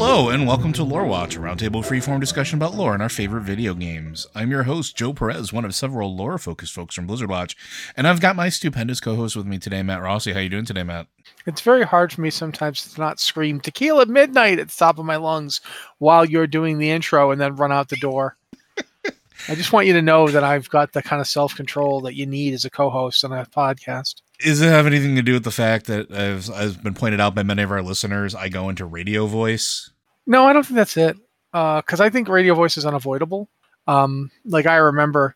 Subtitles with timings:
[0.00, 3.40] Hello, and welcome to Lore Watch, a roundtable freeform discussion about lore and our favorite
[3.40, 4.28] video games.
[4.32, 7.56] I'm your host, Joe Perez, one of several lore-focused folks from Blizzard Watch,
[7.96, 10.32] and I've got my stupendous co-host with me today, Matt Rossi.
[10.32, 11.08] How you doing today, Matt?
[11.46, 15.00] It's very hard for me sometimes to not scream tequila at midnight at the top
[15.00, 15.60] of my lungs
[15.98, 18.36] while you're doing the intro and then run out the door.
[19.48, 22.14] I just want you to know that I've got the kind of self control that
[22.14, 24.22] you need as a co host on a podcast.
[24.40, 27.34] Does it have anything to do with the fact that, as has been pointed out
[27.34, 29.90] by many of our listeners, I go into radio voice?
[30.26, 31.16] No, I don't think that's it.
[31.52, 33.48] Because uh, I think radio voice is unavoidable.
[33.86, 35.34] Um, like I remember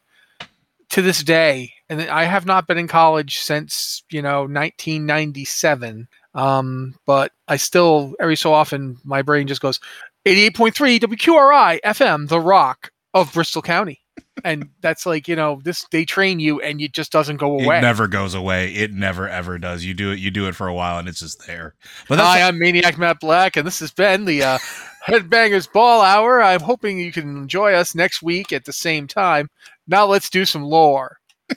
[0.91, 6.07] to this day, and I have not been in college since you know 1997.
[6.35, 9.81] Um, but I still every so often my brain just goes
[10.27, 14.02] 88.3 WQRI FM, The Rock of Bristol County.
[14.45, 17.79] And that's like you know this they train you and it just doesn't go away.
[17.79, 18.73] It never goes away.
[18.75, 19.85] It never ever does.
[19.85, 20.19] You do it.
[20.19, 21.75] You do it for a while and it's just there.
[22.09, 24.59] But hi, I'm Maniac Matt Black, and this has been the uh,
[25.07, 26.43] Headbangers Ball Hour.
[26.43, 29.49] I'm hoping you can enjoy us next week at the same time.
[29.87, 31.19] Now let's do some lore.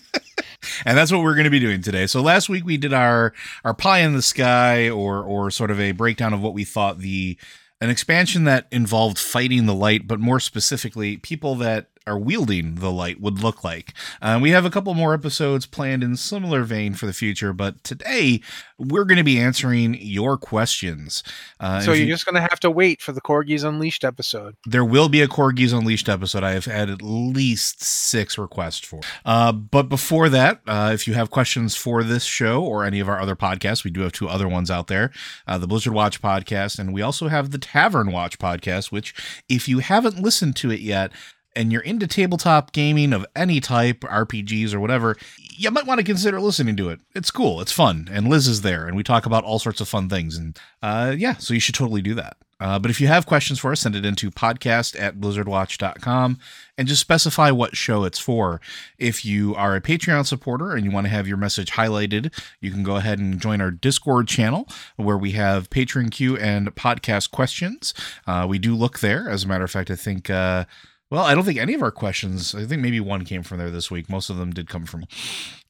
[0.85, 2.07] and that's what we're going to be doing today.
[2.07, 5.79] So last week we did our our pie in the sky or or sort of
[5.79, 7.37] a breakdown of what we thought the
[7.81, 12.91] an expansion that involved fighting the light, but more specifically, people that are wielding the
[12.91, 13.93] light would look like.
[14.21, 17.83] Uh, we have a couple more episodes planned in similar vein for the future, but
[17.83, 18.41] today
[18.77, 21.23] we're going to be answering your questions.
[21.59, 24.55] Uh, so you're you, just going to have to wait for the Corgis Unleashed episode.
[24.65, 26.43] There will be a Corgis Unleashed episode.
[26.43, 29.01] I have had at least six requests for.
[29.23, 33.09] Uh, but before that, uh, if you have questions for this show or any of
[33.09, 35.11] our other podcasts, we do have two other ones out there
[35.47, 39.13] uh, the Blizzard Watch podcast, and we also have the Tavern Watch podcast, which,
[39.49, 41.11] if you haven't listened to it yet,
[41.55, 45.15] and you're into tabletop gaming of any type, RPGs or whatever,
[45.57, 46.99] you might want to consider listening to it.
[47.13, 49.87] It's cool, it's fun, and Liz is there, and we talk about all sorts of
[49.87, 50.37] fun things.
[50.37, 52.37] And uh, yeah, so you should totally do that.
[52.59, 56.39] Uh, but if you have questions for us, send it into podcast at blizzardwatch.com
[56.77, 58.61] and just specify what show it's for.
[58.97, 62.71] If you are a Patreon supporter and you want to have your message highlighted, you
[62.71, 67.31] can go ahead and join our Discord channel where we have Patreon queue and podcast
[67.31, 67.93] questions.
[68.25, 69.29] Uh, we do look there.
[69.29, 70.29] As a matter of fact, I think.
[70.29, 70.65] Uh,
[71.11, 72.55] well, I don't think any of our questions.
[72.55, 74.09] I think maybe one came from there this week.
[74.09, 75.05] Most of them did come from.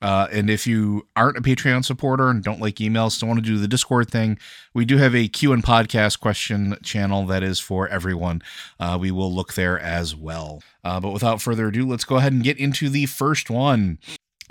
[0.02, 3.46] Uh, and if you aren't a Patreon supporter and don't like emails, still want to
[3.46, 4.38] do the Discord thing,
[4.74, 8.42] we do have a Q and podcast question channel that is for everyone.
[8.80, 10.64] Uh, we will look there as well.
[10.84, 14.00] Uh, but without further ado, let's go ahead and get into the first one.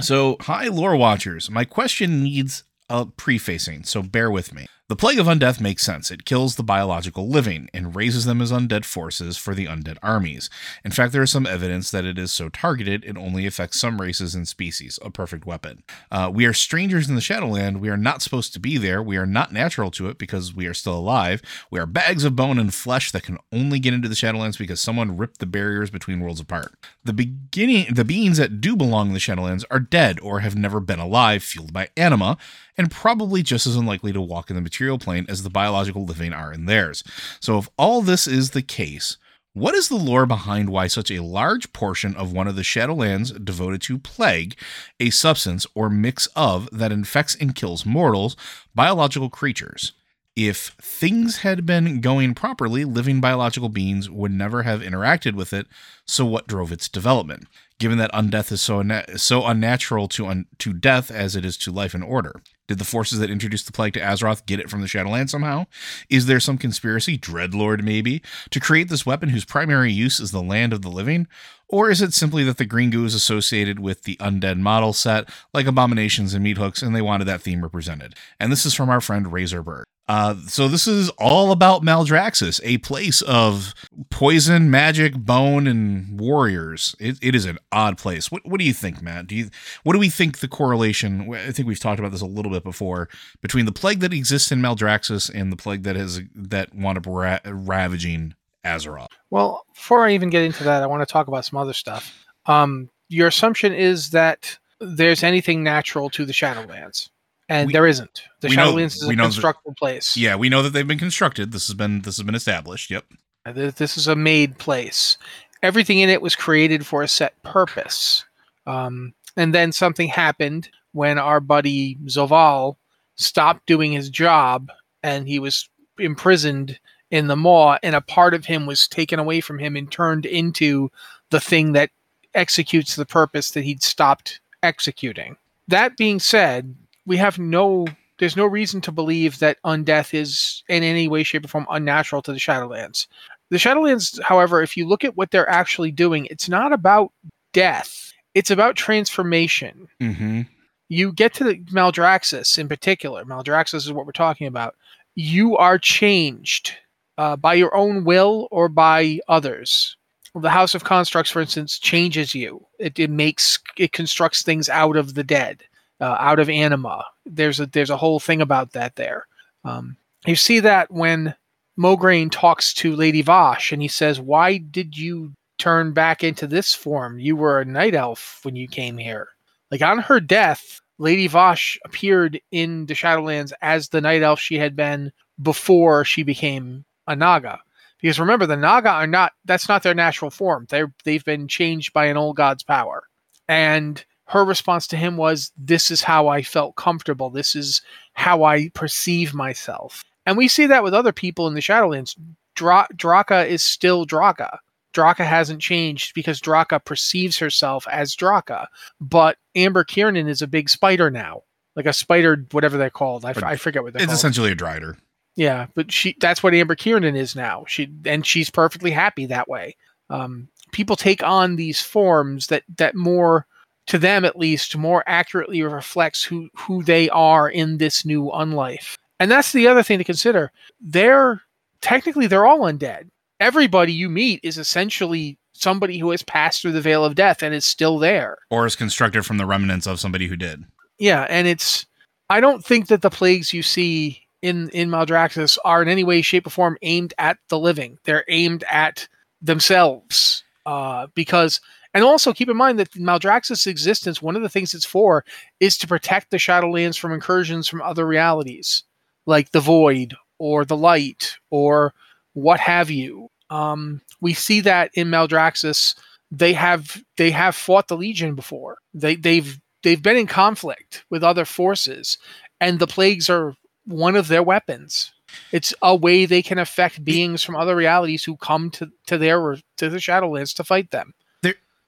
[0.00, 1.50] So, hi, lore watchers.
[1.50, 4.66] My question needs a prefacing, so bear with me.
[4.86, 6.10] The plague of undeath makes sense.
[6.10, 10.50] It kills the biological living and raises them as undead forces for the undead armies.
[10.84, 13.98] In fact, there is some evidence that it is so targeted it only affects some
[13.98, 14.98] races and species.
[15.02, 15.84] A perfect weapon.
[16.10, 17.80] Uh, we are strangers in the Shadowland.
[17.80, 19.02] We are not supposed to be there.
[19.02, 21.40] We are not natural to it because we are still alive.
[21.70, 24.82] We are bags of bone and flesh that can only get into the Shadowlands because
[24.82, 26.74] someone ripped the barriers between worlds apart.
[27.02, 30.78] The beginning, the beings that do belong in the Shadowlands are dead or have never
[30.78, 32.36] been alive, fueled by anima,
[32.76, 36.32] and probably just as unlikely to walk in the material plane as the biological living
[36.32, 37.04] are in theirs.
[37.40, 39.16] So, if all this is the case,
[39.52, 43.44] what is the lore behind why such a large portion of one of the Shadowlands
[43.44, 44.56] devoted to plague,
[44.98, 48.36] a substance or mix of that infects and kills mortals,
[48.74, 49.92] biological creatures?
[50.34, 55.68] If things had been going properly, living biological beings would never have interacted with it.
[56.04, 57.46] So, what drove its development?
[57.80, 58.82] Given that undeath is so
[59.16, 62.40] so unnatural to un- to death as it is to life and order.
[62.66, 65.66] Did the forces that introduced the plague to Azeroth get it from the Shadowlands somehow?
[66.08, 70.42] Is there some conspiracy, Dreadlord maybe, to create this weapon whose primary use is the
[70.42, 71.26] land of the living?
[71.68, 75.28] Or is it simply that the green goo is associated with the undead model set,
[75.52, 78.14] like abominations and meat hooks, and they wanted that theme represented?
[78.40, 79.84] And this is from our friend Razorberg.
[80.06, 83.74] Uh, so this is all about Maldraxxus, a place of
[84.10, 86.94] poison, magic, bone, and warriors.
[87.00, 88.30] It, it is an odd place.
[88.30, 89.26] What what do you think, Matt?
[89.26, 89.48] Do you
[89.82, 91.32] what do we think the correlation?
[91.32, 93.08] I think we've talked about this a little bit before
[93.40, 97.06] between the plague that exists in Maldraxxus and the plague that has that wound up
[97.06, 98.34] ra- ravaging
[98.64, 99.08] Azeroth.
[99.30, 102.26] Well, before I even get into that, I want to talk about some other stuff.
[102.46, 107.08] Um, your assumption is that there's anything natural to the Shadowlands
[107.48, 108.22] and we, there isn't.
[108.40, 110.16] The Shadowlands is a constructed that, place.
[110.16, 111.52] Yeah, we know that they've been constructed.
[111.52, 112.90] This has been this has been established.
[112.90, 113.04] Yep.
[113.46, 115.18] Uh, this is a made place.
[115.62, 118.24] Everything in it was created for a set purpose.
[118.66, 122.76] Um, and then something happened when our buddy Zovaal
[123.16, 124.70] stopped doing his job
[125.02, 125.68] and he was
[125.98, 126.78] imprisoned
[127.10, 130.26] in the maw and a part of him was taken away from him and turned
[130.26, 130.90] into
[131.30, 131.90] the thing that
[132.34, 135.36] executes the purpose that he'd stopped executing.
[135.68, 136.74] That being said,
[137.06, 137.86] we have no
[138.18, 142.22] there's no reason to believe that undeath is in any way, shape, or form unnatural
[142.22, 143.06] to the Shadowlands.
[143.50, 147.12] The Shadowlands, however, if you look at what they're actually doing, it's not about
[147.52, 148.12] death.
[148.34, 149.88] It's about transformation.
[150.00, 150.42] Mm-hmm.
[150.88, 153.24] You get to the Maldraxxus in particular.
[153.24, 154.76] Maldraxxus is what we're talking about.
[155.14, 156.72] You are changed
[157.18, 159.96] uh, by your own will or by others.
[160.34, 162.66] The House of Constructs, for instance, changes you.
[162.80, 165.62] It, it makes it constructs things out of the dead,
[166.00, 167.04] uh, out of anima.
[167.26, 169.26] There's a there's a whole thing about that there.
[169.64, 169.96] Um,
[170.26, 171.34] you see that when
[171.78, 176.74] Mograine talks to Lady Vosh and he says, "Why did you turn back into this
[176.74, 177.18] form?
[177.18, 179.28] You were a night elf when you came here."
[179.70, 184.58] Like on her death, Lady Vosh appeared in the Shadowlands as the night elf she
[184.58, 185.12] had been
[185.42, 187.60] before she became a Naga.
[188.00, 190.66] Because remember, the Naga are not that's not their natural form.
[190.68, 193.04] They they've been changed by an old god's power.
[193.48, 197.30] And her response to him was, This is how I felt comfortable.
[197.30, 197.82] This is
[198.14, 200.04] how I perceive myself.
[200.26, 202.16] And we see that with other people in the Shadowlands.
[202.54, 204.58] Dra- Draka is still Draka.
[204.94, 208.66] Draka hasn't changed because Draka perceives herself as Draka.
[209.00, 211.42] But Amber Kearnen is a big spider now.
[211.76, 213.24] Like a spider, whatever they're called.
[213.24, 214.12] I, f- I forget what they're called.
[214.12, 214.32] It's called.
[214.32, 214.96] essentially a drider.
[215.36, 217.64] Yeah, but she that's what Amber Kearnen is now.
[217.66, 219.74] She and she's perfectly happy that way.
[220.08, 223.46] Um, people take on these forms that that more
[223.86, 228.96] to them at least more accurately reflects who who they are in this new unlife.
[229.20, 230.50] And that's the other thing to consider.
[230.80, 231.42] They're
[231.80, 233.08] technically they're all undead.
[233.40, 237.54] Everybody you meet is essentially somebody who has passed through the veil of death and
[237.54, 238.38] is still there.
[238.50, 240.64] Or is constructed from the remnants of somebody who did.
[240.98, 241.86] Yeah, and it's
[242.30, 246.22] I don't think that the plagues you see in in Maldraxxus are in any way,
[246.22, 247.98] shape, or form aimed at the living.
[248.04, 249.08] They're aimed at
[249.42, 250.42] themselves.
[250.66, 251.60] Uh, because
[251.94, 255.24] and also keep in mind that Maldraxxus' existence, one of the things it's for,
[255.60, 258.82] is to protect the Shadowlands from incursions from other realities,
[259.26, 261.94] like the void or the light or
[262.32, 263.28] what have you.
[263.48, 265.94] Um, we see that in Maldraxxus.
[266.30, 268.78] They have they have fought the Legion before.
[268.92, 272.18] They they've they've been in conflict with other forces,
[272.60, 273.54] and the plagues are
[273.86, 275.12] one of their weapons.
[275.52, 279.56] It's a way they can affect beings from other realities who come to, to their
[279.76, 281.14] to the Shadowlands to fight them.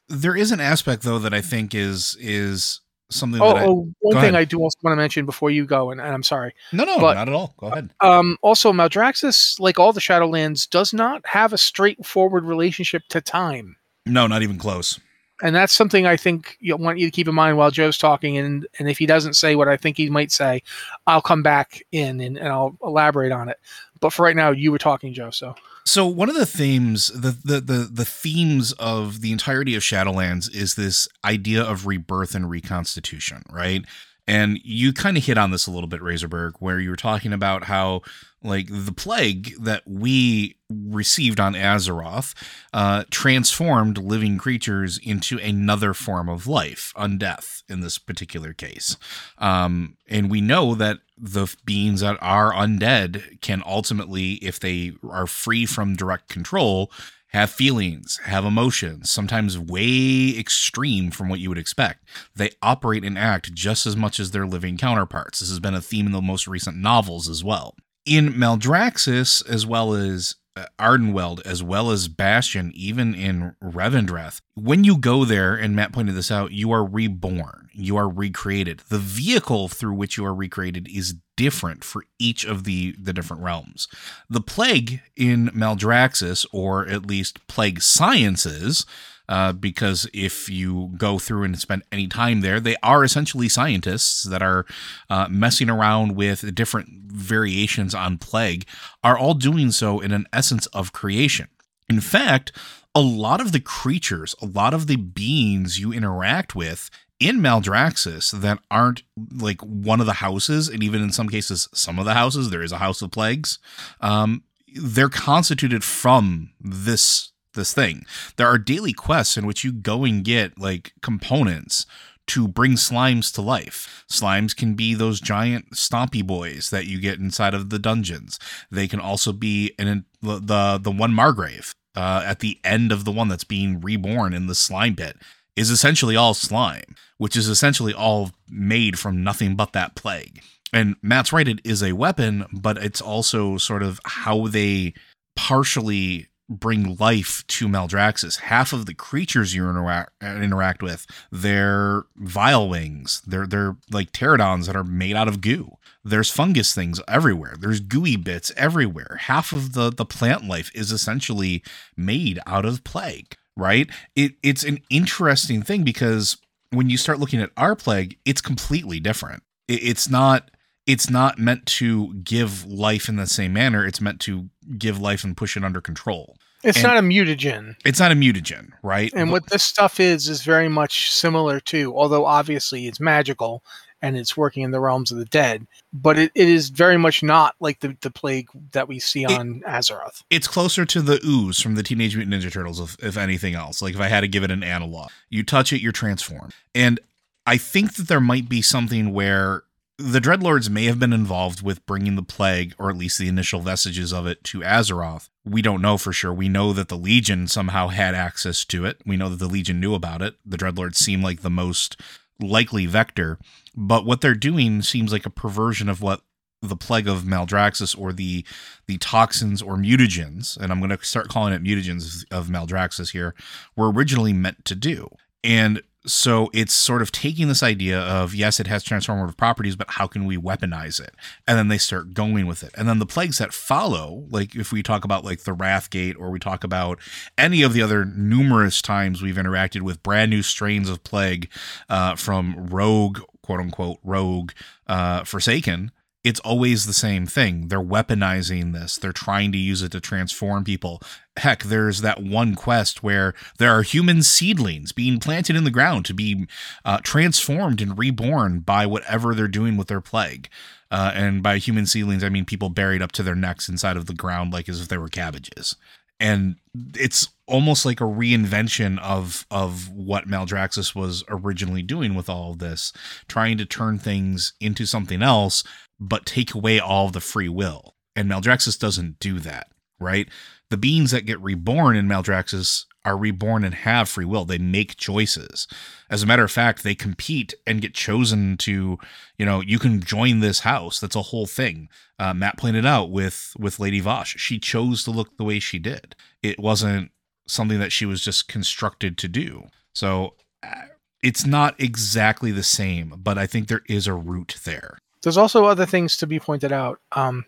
[0.09, 2.81] There is an aspect though that I think is is
[3.11, 4.35] something Oh, that I, oh one thing ahead.
[4.35, 6.55] I do also want to mention before you go, and, and I'm sorry.
[6.73, 7.55] No, no, but- not at all.
[7.57, 7.91] Go ahead.
[8.01, 13.77] Um, also, Maldraxxus, like all the Shadowlands, does not have a straightforward relationship to time.
[14.07, 15.01] No, not even close.
[15.43, 18.39] And that's something I think you want you to keep in mind while Joe's talking.
[18.39, 20.63] And and if he doesn't say what I think he might say,
[21.07, 23.59] I'll come back in and, and I'll elaborate on it.
[24.01, 25.31] But for right now, you were talking, Joe.
[25.31, 25.55] So
[25.85, 30.53] So one of the themes, the, the the the themes of the entirety of Shadowlands
[30.55, 33.85] is this idea of rebirth and reconstitution, right?
[34.27, 37.33] And you kind of hit on this a little bit, Razorberg, where you were talking
[37.33, 38.03] about how
[38.47, 42.35] like the plague that we received on Azeroth
[42.73, 48.97] uh, transformed living creatures into another form of life, undeath in this particular case.
[49.39, 55.27] Um, and we know that the beings that are undead can ultimately, if they are
[55.27, 56.91] free from direct control,
[57.29, 62.09] have feelings, have emotions, sometimes way extreme from what you would expect.
[62.35, 65.41] They operate and act just as much as their living counterparts.
[65.41, 67.75] This has been a theme in the most recent novels as well.
[68.07, 74.85] In Maldraxxus, as well as uh, Ardenweald, as well as Bastion, even in Revendreth, when
[74.85, 78.83] you go there, and Matt pointed this out, you are reborn, you are recreated.
[78.89, 83.43] The vehicle through which you are recreated is different for each of the the different
[83.43, 83.89] realms.
[84.31, 88.87] The plague in Maldraxxus, or at least plague sciences,
[89.29, 94.23] uh, because if you go through and spend any time there, they are essentially scientists
[94.25, 94.67] that are
[95.11, 98.67] uh, messing around with different variations on plague,
[99.03, 101.49] are all doing so in an essence of creation.
[101.89, 102.53] In fact,
[102.95, 108.41] a lot of the creatures, a lot of the beings you interact with in Maldraxxus
[108.41, 109.03] that aren't
[109.33, 112.63] like one of the houses, and even in some cases, some of the houses, there
[112.63, 113.59] is a house of plagues.
[114.01, 114.43] Um,
[114.75, 118.07] they're constituted from this this thing.
[118.37, 121.87] There are daily quests in which you go and get like components
[122.29, 124.05] to bring slimes to life.
[124.11, 128.39] Slimes can be those giant stompy boys that you get inside of the dungeons.
[128.71, 133.13] They can also be in the the, one Margrave uh, at the end of the
[133.13, 135.17] one that's being reborn in the slime pit
[135.57, 140.43] is essentially all slime, which is essentially all made from nothing but that plague.
[140.73, 144.93] And Matt's right, it is a weapon, but it's also sort of how they
[145.35, 148.41] partially bring life to Maldraxxus.
[148.41, 153.23] Half of the creatures you interact uh, interact with, they're vile wings.
[153.27, 155.77] They're they're like pterodons that are made out of goo.
[156.05, 157.57] There's fungus things everywhere.
[157.59, 159.19] There's gooey bits everywhere.
[159.23, 161.63] Half of the the plant life is essentially
[161.97, 163.89] made out of plague, right?
[164.15, 166.37] It it's an interesting thing because
[166.71, 169.43] when you start looking at our plague, it's completely different.
[169.69, 170.51] It, it's not
[170.87, 173.85] it's not meant to give life in the same manner.
[173.87, 176.37] It's meant to give life and push it under control.
[176.63, 177.77] It's And- not a mutagen.
[177.85, 179.13] It's not a mutagen, right?
[179.15, 183.63] And what this stuff is is very much similar to, although obviously it's magical
[184.03, 187.23] and it's working in the realms of the dead, but it, it is very much
[187.23, 190.23] not like the, the plague that we see It- on Azeroth.
[190.29, 193.81] it's closer to the ooze from the Teenage Mutant Ninja Turtles, if, if anything else.
[193.81, 196.53] Like if I had to give it an analog, you touch it, you're transformed.
[196.75, 197.01] And
[197.47, 199.63] I think that there might be something where
[199.99, 203.61] the Dreadlords may have been involved with bringing the plague, or at least the initial
[203.61, 205.31] vestiges of it, to Azeroth.
[205.45, 206.35] We don't know for sure.
[206.35, 209.01] We know that the Legion somehow had access to it.
[209.07, 210.35] We know that the Legion knew about it.
[210.45, 211.99] The Dreadlords seem like the most
[212.39, 213.39] likely vector,
[213.75, 216.21] but what they're doing seems like a perversion of what
[216.61, 218.45] the plague of Maldraxxus or the
[218.87, 223.35] the toxins or mutagens, and I'm going to start calling it mutagens of Maldraxxus here,
[223.75, 225.09] were originally meant to do.
[225.43, 229.91] And so it's sort of taking this idea of yes, it has transformative properties, but
[229.91, 231.15] how can we weaponize it?
[231.47, 232.73] And then they start going with it.
[232.77, 236.31] And then the plagues that follow, like if we talk about like the Wrathgate or
[236.31, 237.01] we talk about
[237.37, 241.51] any of the other numerous times we've interacted with brand new strains of plague
[241.89, 244.53] uh, from rogue, quote unquote, rogue,
[244.87, 245.91] uh, Forsaken,
[246.27, 247.69] it's always the same thing.
[247.69, 248.97] They're weaponizing this.
[248.97, 251.01] They're trying to use it to transform people.
[251.37, 256.05] Heck, there's that one quest where there are human seedlings being planted in the ground
[256.07, 256.49] to be
[256.85, 260.49] uh, transformed and reborn by whatever they're doing with their plague.
[260.91, 264.07] Uh, and by human seedlings, I mean people buried up to their necks inside of
[264.07, 265.77] the ground, like as if they were cabbages.
[266.19, 266.57] And
[266.95, 272.59] it's almost like a reinvention of of what Maldraxxus was originally doing with all of
[272.59, 272.93] this,
[273.29, 275.63] trying to turn things into something else
[275.99, 277.95] but take away all the free will.
[278.15, 280.29] And Maldraxxus doesn't do that, right?
[280.71, 284.45] The beings that get reborn in Maldraxxus are reborn and have free will.
[284.45, 285.69] They make choices.
[286.11, 288.99] As a matter of fact, they compete and get chosen to,
[289.39, 290.99] you know, you can join this house.
[290.99, 291.89] That's a whole thing.
[292.19, 294.37] Uh, Matt pointed out with with Lady Vosh.
[294.39, 296.17] She chose to look the way she did.
[296.43, 297.13] It wasn't
[297.47, 299.69] something that she was just constructed to do.
[299.95, 300.35] So
[300.65, 300.87] uh,
[301.23, 304.99] it's not exactly the same, but I think there is a root there.
[305.27, 307.01] There's also other things to be pointed out.
[307.11, 307.47] Um,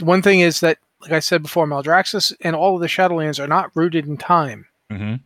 [0.00, 3.46] one thing is that, like I said before, Maldraxxus and all of the Shadowlands are
[3.46, 4.64] not rooted in time.
[4.90, 5.16] Mm-hmm.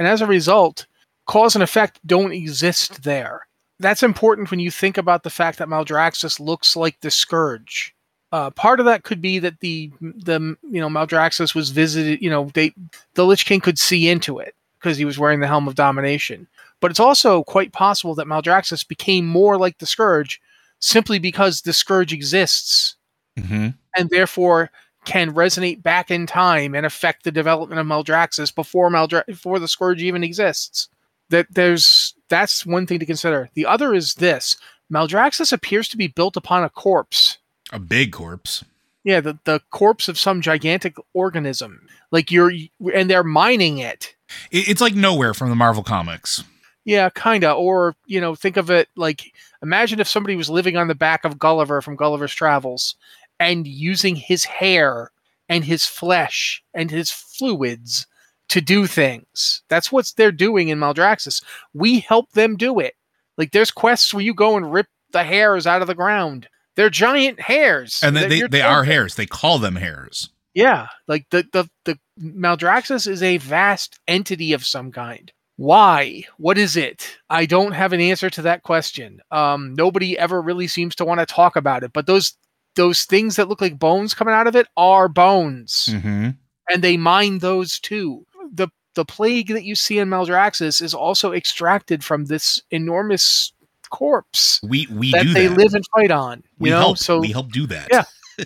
[0.00, 0.86] And as a result,
[1.26, 3.46] cause and effect don't exist there.
[3.78, 7.94] That's important when you think about the fact that Maldraxxus looks like the Scourge.
[8.32, 12.20] Uh, part of that could be that the the you know Maldraxxus was visited.
[12.20, 12.72] You know, they
[13.14, 16.48] the Lich King could see into it because he was wearing the Helm of Domination.
[16.80, 20.40] But it's also quite possible that Maldraxxus became more like the Scourge
[20.80, 22.96] simply because the Scourge exists
[23.38, 23.68] Mm-hmm.
[23.96, 24.70] and therefore
[25.06, 29.68] can resonate back in time and affect the development of Maldraxxus before Maldra- before the
[29.68, 30.88] Scourge even exists.
[31.30, 33.48] That there's that's one thing to consider.
[33.54, 34.56] The other is this:
[34.92, 37.38] Maldraxxus appears to be built upon a corpse.
[37.72, 38.64] A big corpse.
[39.04, 41.86] Yeah, the, the corpse of some gigantic organism.
[42.10, 42.52] Like you're
[42.92, 44.14] and they're mining it.
[44.50, 46.42] It- It's like nowhere from the Marvel comics.
[46.84, 47.52] Yeah, kinda.
[47.52, 49.32] Or, you know, think of it like
[49.62, 52.94] imagine if somebody was living on the back of Gulliver from Gulliver's Travels
[53.38, 55.10] and using his hair
[55.48, 58.06] and his flesh and his fluids
[58.48, 59.62] to do things.
[59.68, 61.42] That's what they're doing in Maldraxxus.
[61.72, 62.94] We help them do it.
[63.36, 66.48] Like there's quests where you go and rip the hairs out of the ground.
[66.76, 68.00] They're giant hairs.
[68.02, 69.14] And they, they, they are hairs.
[69.14, 70.30] They call them hairs.
[70.54, 75.32] yeah, like the the the Maldraxxus is a vast entity of some kind.
[75.60, 76.22] Why?
[76.38, 77.18] What is it?
[77.28, 79.20] I don't have an answer to that question.
[79.30, 81.92] Um, nobody ever really seems to want to talk about it.
[81.92, 82.32] But those
[82.76, 86.30] those things that look like bones coming out of it are bones, Mm-hmm.
[86.70, 88.24] and they mine those too.
[88.54, 93.52] the The plague that you see in Maldraxxus is also extracted from this enormous
[93.90, 95.58] corpse We we that they that.
[95.58, 96.38] live and fight on.
[96.38, 96.98] You we know, help.
[96.98, 97.88] so we help do that.
[97.92, 98.04] Yeah.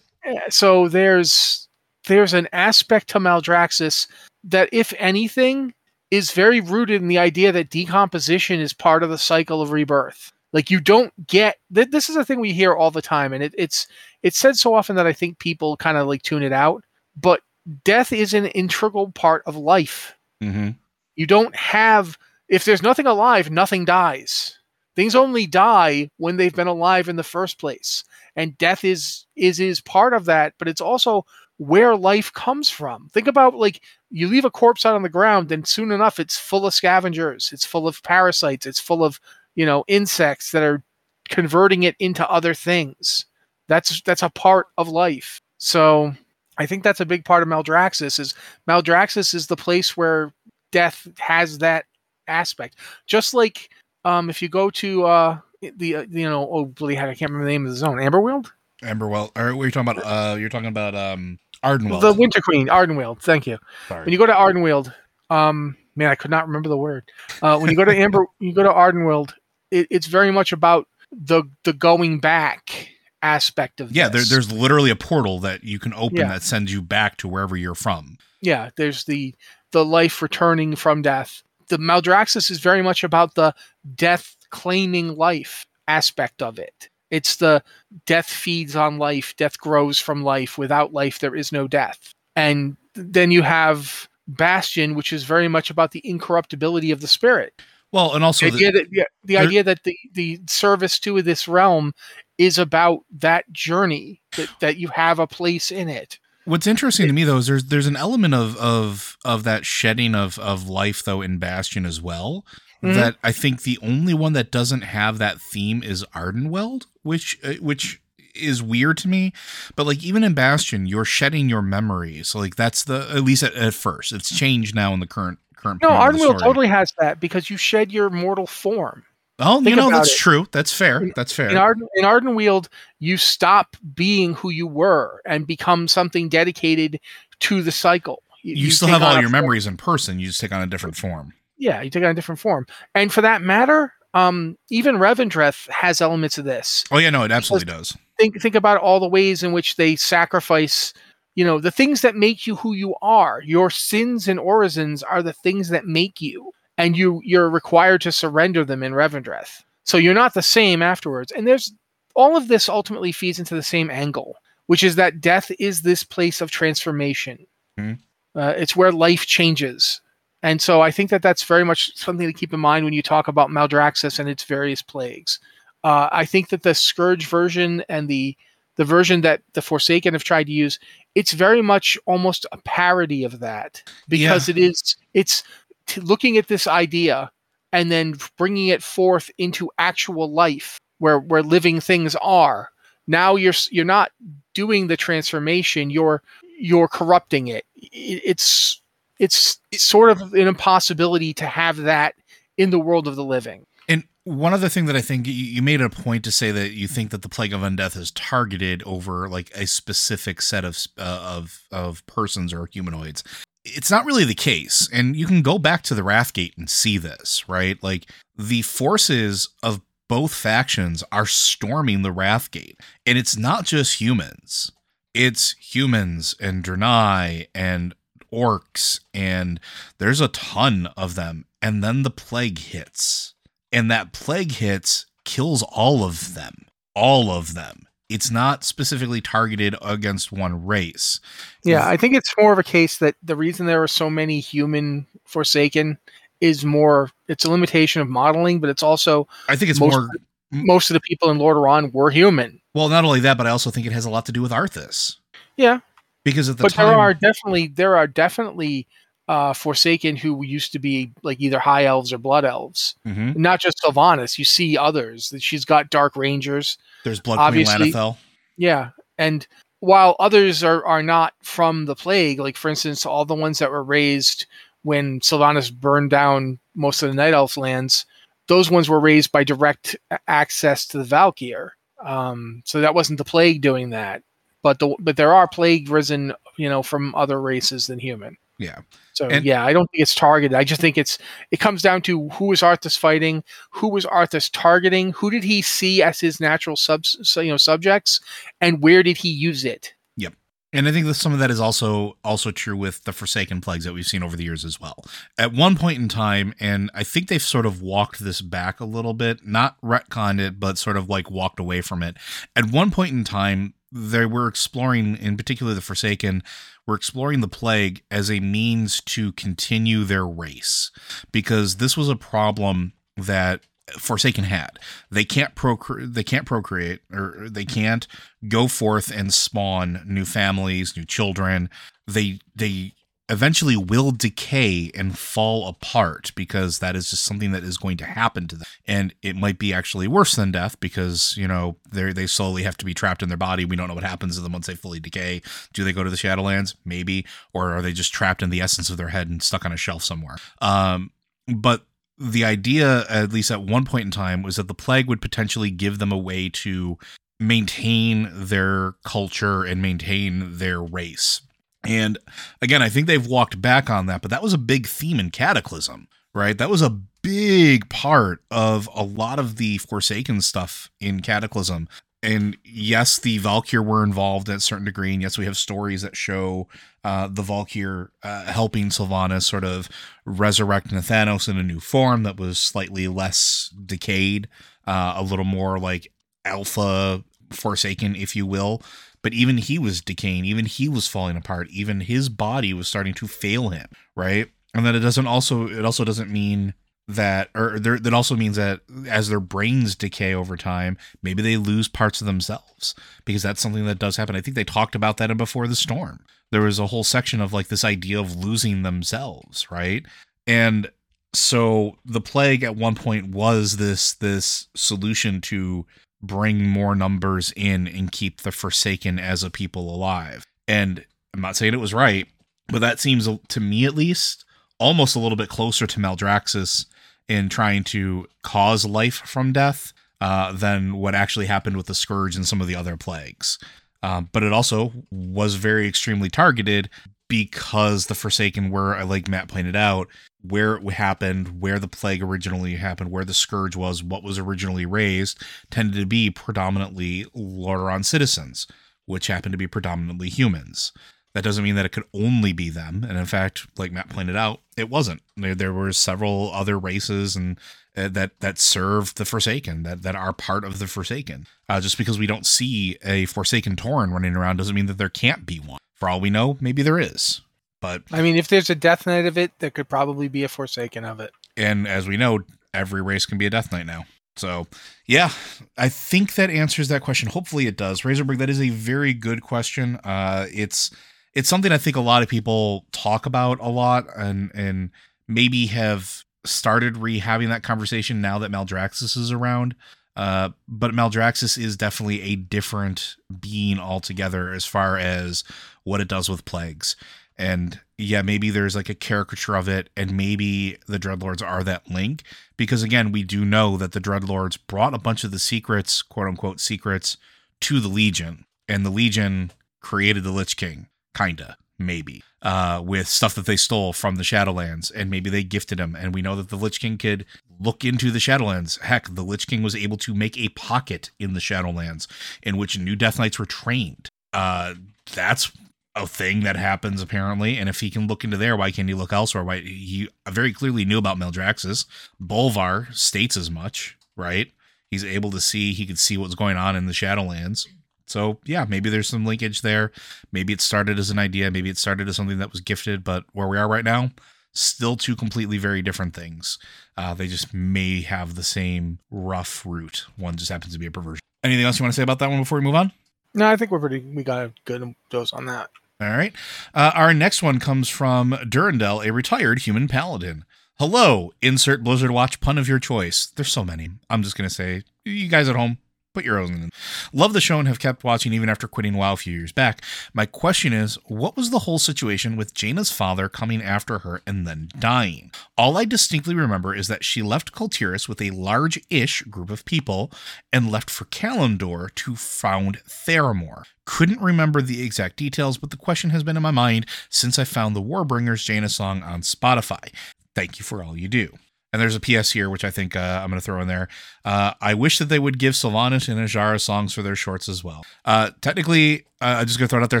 [0.24, 1.66] Yeah, so there's
[2.06, 4.06] there's an aspect to Maldraxxus
[4.44, 5.74] that, if anything,
[6.10, 10.32] is very rooted in the idea that decomposition is part of the cycle of rebirth.
[10.52, 13.42] Like you don't get th- this is a thing we hear all the time, and
[13.42, 13.86] it, it's
[14.22, 16.84] it's said so often that I think people kind of like tune it out.
[17.16, 17.40] But
[17.84, 20.16] death is an integral part of life.
[20.42, 20.70] Mm-hmm.
[21.14, 24.58] You don't have if there's nothing alive, nothing dies.
[24.96, 28.04] Things only die when they've been alive in the first place.
[28.34, 31.26] And death is is is part of that, but it's also
[31.60, 33.10] where life comes from.
[33.10, 36.38] Think about like you leave a corpse out on the ground, and soon enough, it's
[36.38, 39.20] full of scavengers, it's full of parasites, it's full of
[39.56, 40.82] you know insects that are
[41.28, 43.26] converting it into other things.
[43.68, 45.42] That's that's a part of life.
[45.58, 46.14] So
[46.56, 48.18] I think that's a big part of Maldraxxus.
[48.18, 48.34] Is
[48.66, 50.32] Maldraxxus is the place where
[50.72, 51.84] death has that
[52.26, 52.76] aspect.
[53.06, 53.68] Just like
[54.06, 55.38] um, if you go to uh,
[55.76, 57.98] the uh, you know oh bloody heck I can't remember the name of the zone
[57.98, 58.50] Amberwild.
[58.82, 60.06] Amberwell, or what are you talking about?
[60.06, 63.20] Uh, you're talking about um, The Winter Queen, Ardenweald.
[63.22, 63.58] Thank you.
[63.88, 64.04] Sorry.
[64.04, 64.92] When you go to Ardenweald,
[65.28, 67.04] um, man, I could not remember the word.
[67.42, 69.32] Uh, when you go to Amber, you go to Ardenweald,
[69.70, 72.88] it, it's very much about the the going back
[73.22, 76.28] aspect of yeah, there, there's literally a portal that you can open Yeah.
[76.28, 78.16] that sends you back to wherever you're from.
[78.40, 78.70] yeah.
[78.76, 79.34] There's the
[79.72, 81.42] the life returning from death.
[81.68, 83.54] The Maldraxxus is very much about the
[83.94, 86.88] death claiming life aspect of it.
[87.10, 87.62] It's the
[88.06, 90.58] death feeds on life, death grows from life.
[90.58, 92.14] Without life, there is no death.
[92.36, 97.60] And then you have Bastion, which is very much about the incorruptibility of the spirit.
[97.92, 101.20] Well, and also the the, idea that yeah, the idea that the, the service to
[101.22, 101.92] this realm
[102.38, 106.18] is about that journey that, that you have a place in it.
[106.44, 110.14] What's interesting to me though is there's there's an element of of of that shedding
[110.14, 112.44] of of life though in Bastion as well.
[112.82, 112.94] Mhm.
[112.94, 117.54] That I think the only one that doesn't have that theme is Ardenweald, which uh,
[117.54, 118.00] which
[118.34, 119.32] is weird to me.
[119.76, 122.34] But like even in Bastion, you're shedding your memories.
[122.34, 124.12] Like that's the at least at, at first.
[124.12, 125.82] It's changed now in the current current.
[125.82, 126.40] No, point of the Ardenweald story.
[126.42, 129.04] totally has that because you shed your mortal form.
[129.42, 130.18] Oh, you know that's it.
[130.18, 130.46] true.
[130.52, 131.10] That's fair.
[131.16, 131.48] That's fair.
[131.48, 132.68] In Arden in Ardenweald,
[132.98, 137.00] you stop being who you were and become something dedicated
[137.40, 138.22] to the cycle.
[138.42, 139.32] you, still have all your form.
[139.32, 140.18] memories in person.
[140.18, 141.32] You just take on a different form.
[141.60, 142.66] Yeah, you take on a different form.
[142.94, 146.84] And for that matter, um, even Revendreth has elements of this.
[146.90, 147.96] Oh yeah, no, it absolutely does.
[148.18, 150.92] think think about all the ways in which they sacrifice
[151.36, 155.22] you know the things that make you who you are your sins and orisons are
[155.22, 159.96] the things that make you and you you're required to surrender them in revendreth so
[159.96, 161.72] you're not the same afterwards and there's
[162.16, 164.34] all of this ultimately feeds into the same angle
[164.66, 167.46] which is that death is this place of transformation
[167.78, 167.98] Mhm.
[168.34, 170.00] uh, it's where life changes
[170.42, 173.02] and so i think that that's very much something to keep in mind when you
[173.02, 175.38] talk about maldraxxus and its various plagues
[175.82, 178.36] uh, I think that the Scourge version and the
[178.76, 180.78] the version that the Forsaken have tried to use,
[181.14, 185.42] it's very much almost a parody of that because it is it's
[185.86, 187.30] t- looking at this idea
[187.72, 192.68] and then bringing it forth into actual life where where living things are.
[193.06, 194.12] Now you're you're not
[194.54, 196.22] doing the transformation; you're
[196.58, 197.64] you're corrupting it.
[197.82, 198.79] I- It's
[199.20, 202.14] it's sort of an impossibility to have that
[202.56, 203.66] in the world of the living.
[203.88, 206.72] And one other thing that I think you, you made a point to say that
[206.72, 210.78] you think that the plague of undeath is targeted over like a specific set of
[210.98, 213.22] uh, of of persons or humanoids.
[213.64, 216.96] It's not really the case, and you can go back to the Wrathgate and see
[216.96, 217.80] this, right?
[217.82, 218.06] Like
[218.36, 224.72] the forces of both factions are storming the Wrathgate, and it's not just humans;
[225.12, 227.94] it's humans and Draenei and
[228.32, 229.60] orcs, and
[229.98, 231.44] there's a ton of them.
[231.62, 233.34] And then the plague hits.
[233.72, 236.66] And that plague hits kills all of them.
[236.94, 237.86] All of them.
[238.08, 241.20] It's not specifically targeted against one race.
[241.64, 244.40] Yeah, I think it's more of a case that the reason there are so many
[244.40, 245.96] human Forsaken
[246.40, 250.08] is more it's a limitation of modeling, but it's also i think it's Most- more
[250.50, 252.60] most of the people in Lordaeron were human.
[252.74, 254.50] well not only that but i also think it has a lot to do with
[254.50, 255.16] arthas.
[255.56, 255.80] Yeah,
[256.24, 258.86] because at the but time there are definitely there are definitely
[259.28, 262.96] uh, Forsaken who used to be like either high elves or blood elves.
[263.06, 263.36] Mhm.
[263.36, 264.38] Not just Sylvanas.
[264.38, 265.32] You see others.
[265.38, 266.76] She's got dark rangers.
[267.04, 268.14] there's blood obviously- queen.
[268.56, 269.46] Yeah, and
[269.78, 273.70] while others are are not from the plague, like for instance, all the ones that
[273.70, 274.46] were raised
[274.82, 278.04] when Sylvanas burned down most of the Night Elf lands,
[278.48, 279.94] those ones were raised by direct
[280.26, 281.74] access to the Valkyr.
[282.04, 284.22] Um, so that wasn't the plague doing that,
[284.62, 288.36] but the but there are plague risen, you know, from other races than human.
[288.58, 288.80] yeah
[289.14, 290.54] So And- yeah, I don't think it's targeted.
[290.56, 291.18] I just think it's
[291.50, 295.62] it comes down to who is Arthas fighting, who was Arthas targeting, who did he
[295.62, 298.20] see as his natural subs, you know, subjects,
[298.60, 299.94] and where did he use it?
[300.16, 300.34] Yep.
[300.72, 303.84] And I think that some of that is also also true with the Forsaken plagues
[303.86, 305.04] that we've seen over the years as well.
[305.38, 308.84] At one point in time, and I think they've sort of walked this back a
[308.84, 312.16] little bit, not retconned it, but sort of like walked away from it.
[312.54, 316.42] At one point in time, they were exploring, in particular the Forsaken,
[316.86, 320.90] were exploring the plague as a means to continue their race,
[321.32, 323.60] because this was a problem that
[323.98, 324.78] Forsaken had.
[325.10, 326.14] They can't procreate.
[326.14, 328.06] They can't procreate, or they can't
[328.48, 331.68] go forth and spawn new families, new children.
[332.06, 332.92] They they
[333.30, 338.04] eventually will decay and fall apart because that is just something that is going to
[338.04, 338.66] happen to them.
[338.86, 342.76] And it might be actually worse than death because, you know, they they slowly have
[342.78, 343.64] to be trapped in their body.
[343.64, 345.42] We don't know what happens to them once they fully decay.
[345.72, 346.74] Do they go to the Shadowlands?
[346.84, 347.24] Maybe.
[347.54, 349.76] Or are they just trapped in the essence of their head and stuck on a
[349.76, 350.36] shelf somewhere?
[350.60, 351.12] Um,
[351.46, 351.86] but
[352.18, 355.70] the idea, at least at one point in time, was that the plague would potentially
[355.70, 356.98] give them a way to
[357.38, 361.40] maintain their culture and maintain their race
[361.84, 362.18] and
[362.60, 365.30] again, I think they've walked back on that, but that was a big theme in
[365.30, 366.56] Cataclysm, right?
[366.56, 371.88] That was a big part of a lot of the Forsaken stuff in Cataclysm.
[372.22, 375.14] And yes, the Valkyr were involved at a certain degree.
[375.14, 376.68] And yes, we have stories that show
[377.02, 379.88] uh, the Valkyr uh, helping Sylvanas sort of
[380.26, 384.48] resurrect Nathanos in a new form that was slightly less decayed,
[384.86, 386.12] uh, a little more like
[386.44, 388.82] alpha Forsaken, if you will.
[389.22, 390.46] But even he was decaying.
[390.46, 391.68] Even he was falling apart.
[391.70, 393.86] Even his body was starting to fail him
[394.20, 394.48] right?
[394.74, 396.74] And that it doesn't also it also doesn't mean
[397.08, 401.88] that or that also means that as their brains decay over time maybe they lose
[401.88, 404.36] parts of themselves because that's something that does happen.
[404.36, 406.24] I think they talked about that in before the storm.
[406.52, 410.04] There was a whole section of like this idea of losing themselves right?
[410.46, 410.90] And
[411.32, 415.86] so the plague at one point was this this solution to
[416.22, 420.46] bring more numbers in and keep the Forsaken as a people alive.
[420.68, 421.04] And
[421.34, 422.28] I'm not saying it was right,
[422.68, 424.44] but that seems to me at least
[424.78, 426.86] almost a little bit closer to Maldraxxus
[427.28, 432.36] in trying to cause life from death uh, than what actually happened with the Scourge
[432.36, 433.58] and some of the other plagues.
[434.02, 436.88] Um, but it also was very extremely targeted
[437.30, 440.08] because the Forsaken were, like Matt pointed out,
[440.42, 444.84] where it happened, where the plague originally happened, where the scourge was, what was originally
[444.84, 448.66] raised, tended to be predominantly Lordaeron citizens,
[449.06, 450.92] which happened to be predominantly humans.
[451.32, 454.34] That doesn't mean that it could only be them, and in fact, like Matt pointed
[454.34, 455.22] out, it wasn't.
[455.36, 457.56] There, there were several other races and
[457.96, 461.46] uh, that that served the Forsaken, that that are part of the Forsaken.
[461.68, 465.08] Uh, just because we don't see a Forsaken Tauren running around doesn't mean that there
[465.08, 465.78] can't be one.
[466.00, 467.42] For all we know, maybe there is.
[467.80, 470.48] But I mean, if there's a Death Knight of it, there could probably be a
[470.48, 471.30] Forsaken of it.
[471.56, 472.40] And as we know,
[472.74, 474.04] every race can be a Death Knight now.
[474.36, 474.66] So,
[475.06, 475.30] yeah,
[475.76, 477.28] I think that answers that question.
[477.28, 478.02] Hopefully, it does.
[478.02, 479.96] Razorberg, that is a very good question.
[479.96, 480.90] Uh, it's
[481.34, 484.90] it's something I think a lot of people talk about a lot, and and
[485.28, 489.74] maybe have started rehabbing that conversation now that Maldraxxus is around.
[490.20, 495.44] Uh, but Maldraxxus is definitely a different being altogether as far as
[495.84, 496.94] what it does with plagues.
[497.38, 501.90] And yeah maybe there's like a caricature of it and maybe the dreadlords are that
[501.90, 502.22] link
[502.56, 506.26] because again we do know that the dreadlords brought a bunch of the secrets quote
[506.26, 507.18] unquote secrets
[507.60, 513.34] to the legion and the legion created the lich king kinda maybe uh, with stuff
[513.34, 516.48] that they stole from the shadowlands and maybe they gifted him and we know that
[516.48, 517.24] the lich king could
[517.58, 521.34] look into the shadowlands heck the lich king was able to make a pocket in
[521.34, 522.06] the shadowlands
[522.42, 524.74] in which new death knights were trained uh,
[525.12, 525.50] that's
[525.96, 527.58] a thing that happens apparently.
[527.58, 529.44] And if he can look into there, why can't he look elsewhere?
[529.44, 531.86] Why he very clearly knew about Maldraxxus.
[532.20, 534.52] Bolvar states as much, right?
[534.90, 535.72] He's able to see.
[535.72, 537.66] He could see what's going on in the Shadowlands.
[538.10, 539.92] So yeah, maybe there's some linkage there.
[540.32, 541.50] Maybe it started as an idea.
[541.50, 543.04] Maybe it started as something that was gifted.
[543.04, 544.10] But where we are right now,
[544.52, 546.58] still two completely very different things.
[546.96, 550.06] Uh, they just may have the same rough root.
[550.16, 551.20] One just happens to be a perversion.
[551.42, 552.92] Anything else you want to say about that one before we move on?
[553.32, 554.00] No, I think we're pretty.
[554.00, 555.70] We got a good dose on that.
[556.00, 556.32] All right.
[556.74, 560.44] Uh, our next one comes from Durandel, a retired human paladin.
[560.78, 563.26] Hello, insert Blizzard Watch pun of your choice.
[563.26, 563.90] There's so many.
[564.08, 565.78] I'm just going to say, you guys at home,
[566.12, 566.70] Put your own in.
[567.12, 569.80] Love the show and have kept watching even after quitting WoW a few years back.
[570.12, 574.44] My question is, what was the whole situation with Jaina's father coming after her and
[574.44, 575.30] then dying?
[575.56, 577.70] All I distinctly remember is that she left Kul
[578.08, 580.10] with a large-ish group of people
[580.52, 583.62] and left for Kalimdor to found Theramore.
[583.84, 587.44] Couldn't remember the exact details, but the question has been in my mind since I
[587.44, 589.94] found the Warbringers Jaina song on Spotify.
[590.34, 591.38] Thank you for all you do.
[591.72, 593.88] And there's a PS here, which I think uh, I'm going to throw in there.
[594.24, 597.62] Uh, I wish that they would give Sylvanas and Azshara songs for their shorts as
[597.62, 597.84] well.
[598.04, 600.00] Uh, technically, uh, I'm just going to throw it out there.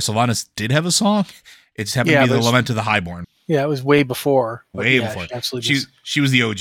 [0.00, 1.26] Sylvanas did have a song.
[1.76, 3.24] It just happened yeah, to be the Lament of the Highborn.
[3.46, 4.64] Yeah, it was way before.
[4.72, 5.26] Way yeah, before.
[5.28, 6.58] She, absolutely she, she was the OG.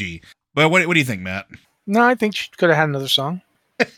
[0.54, 1.48] But what, what do you think, Matt?
[1.88, 3.42] No, I think she could have had another song.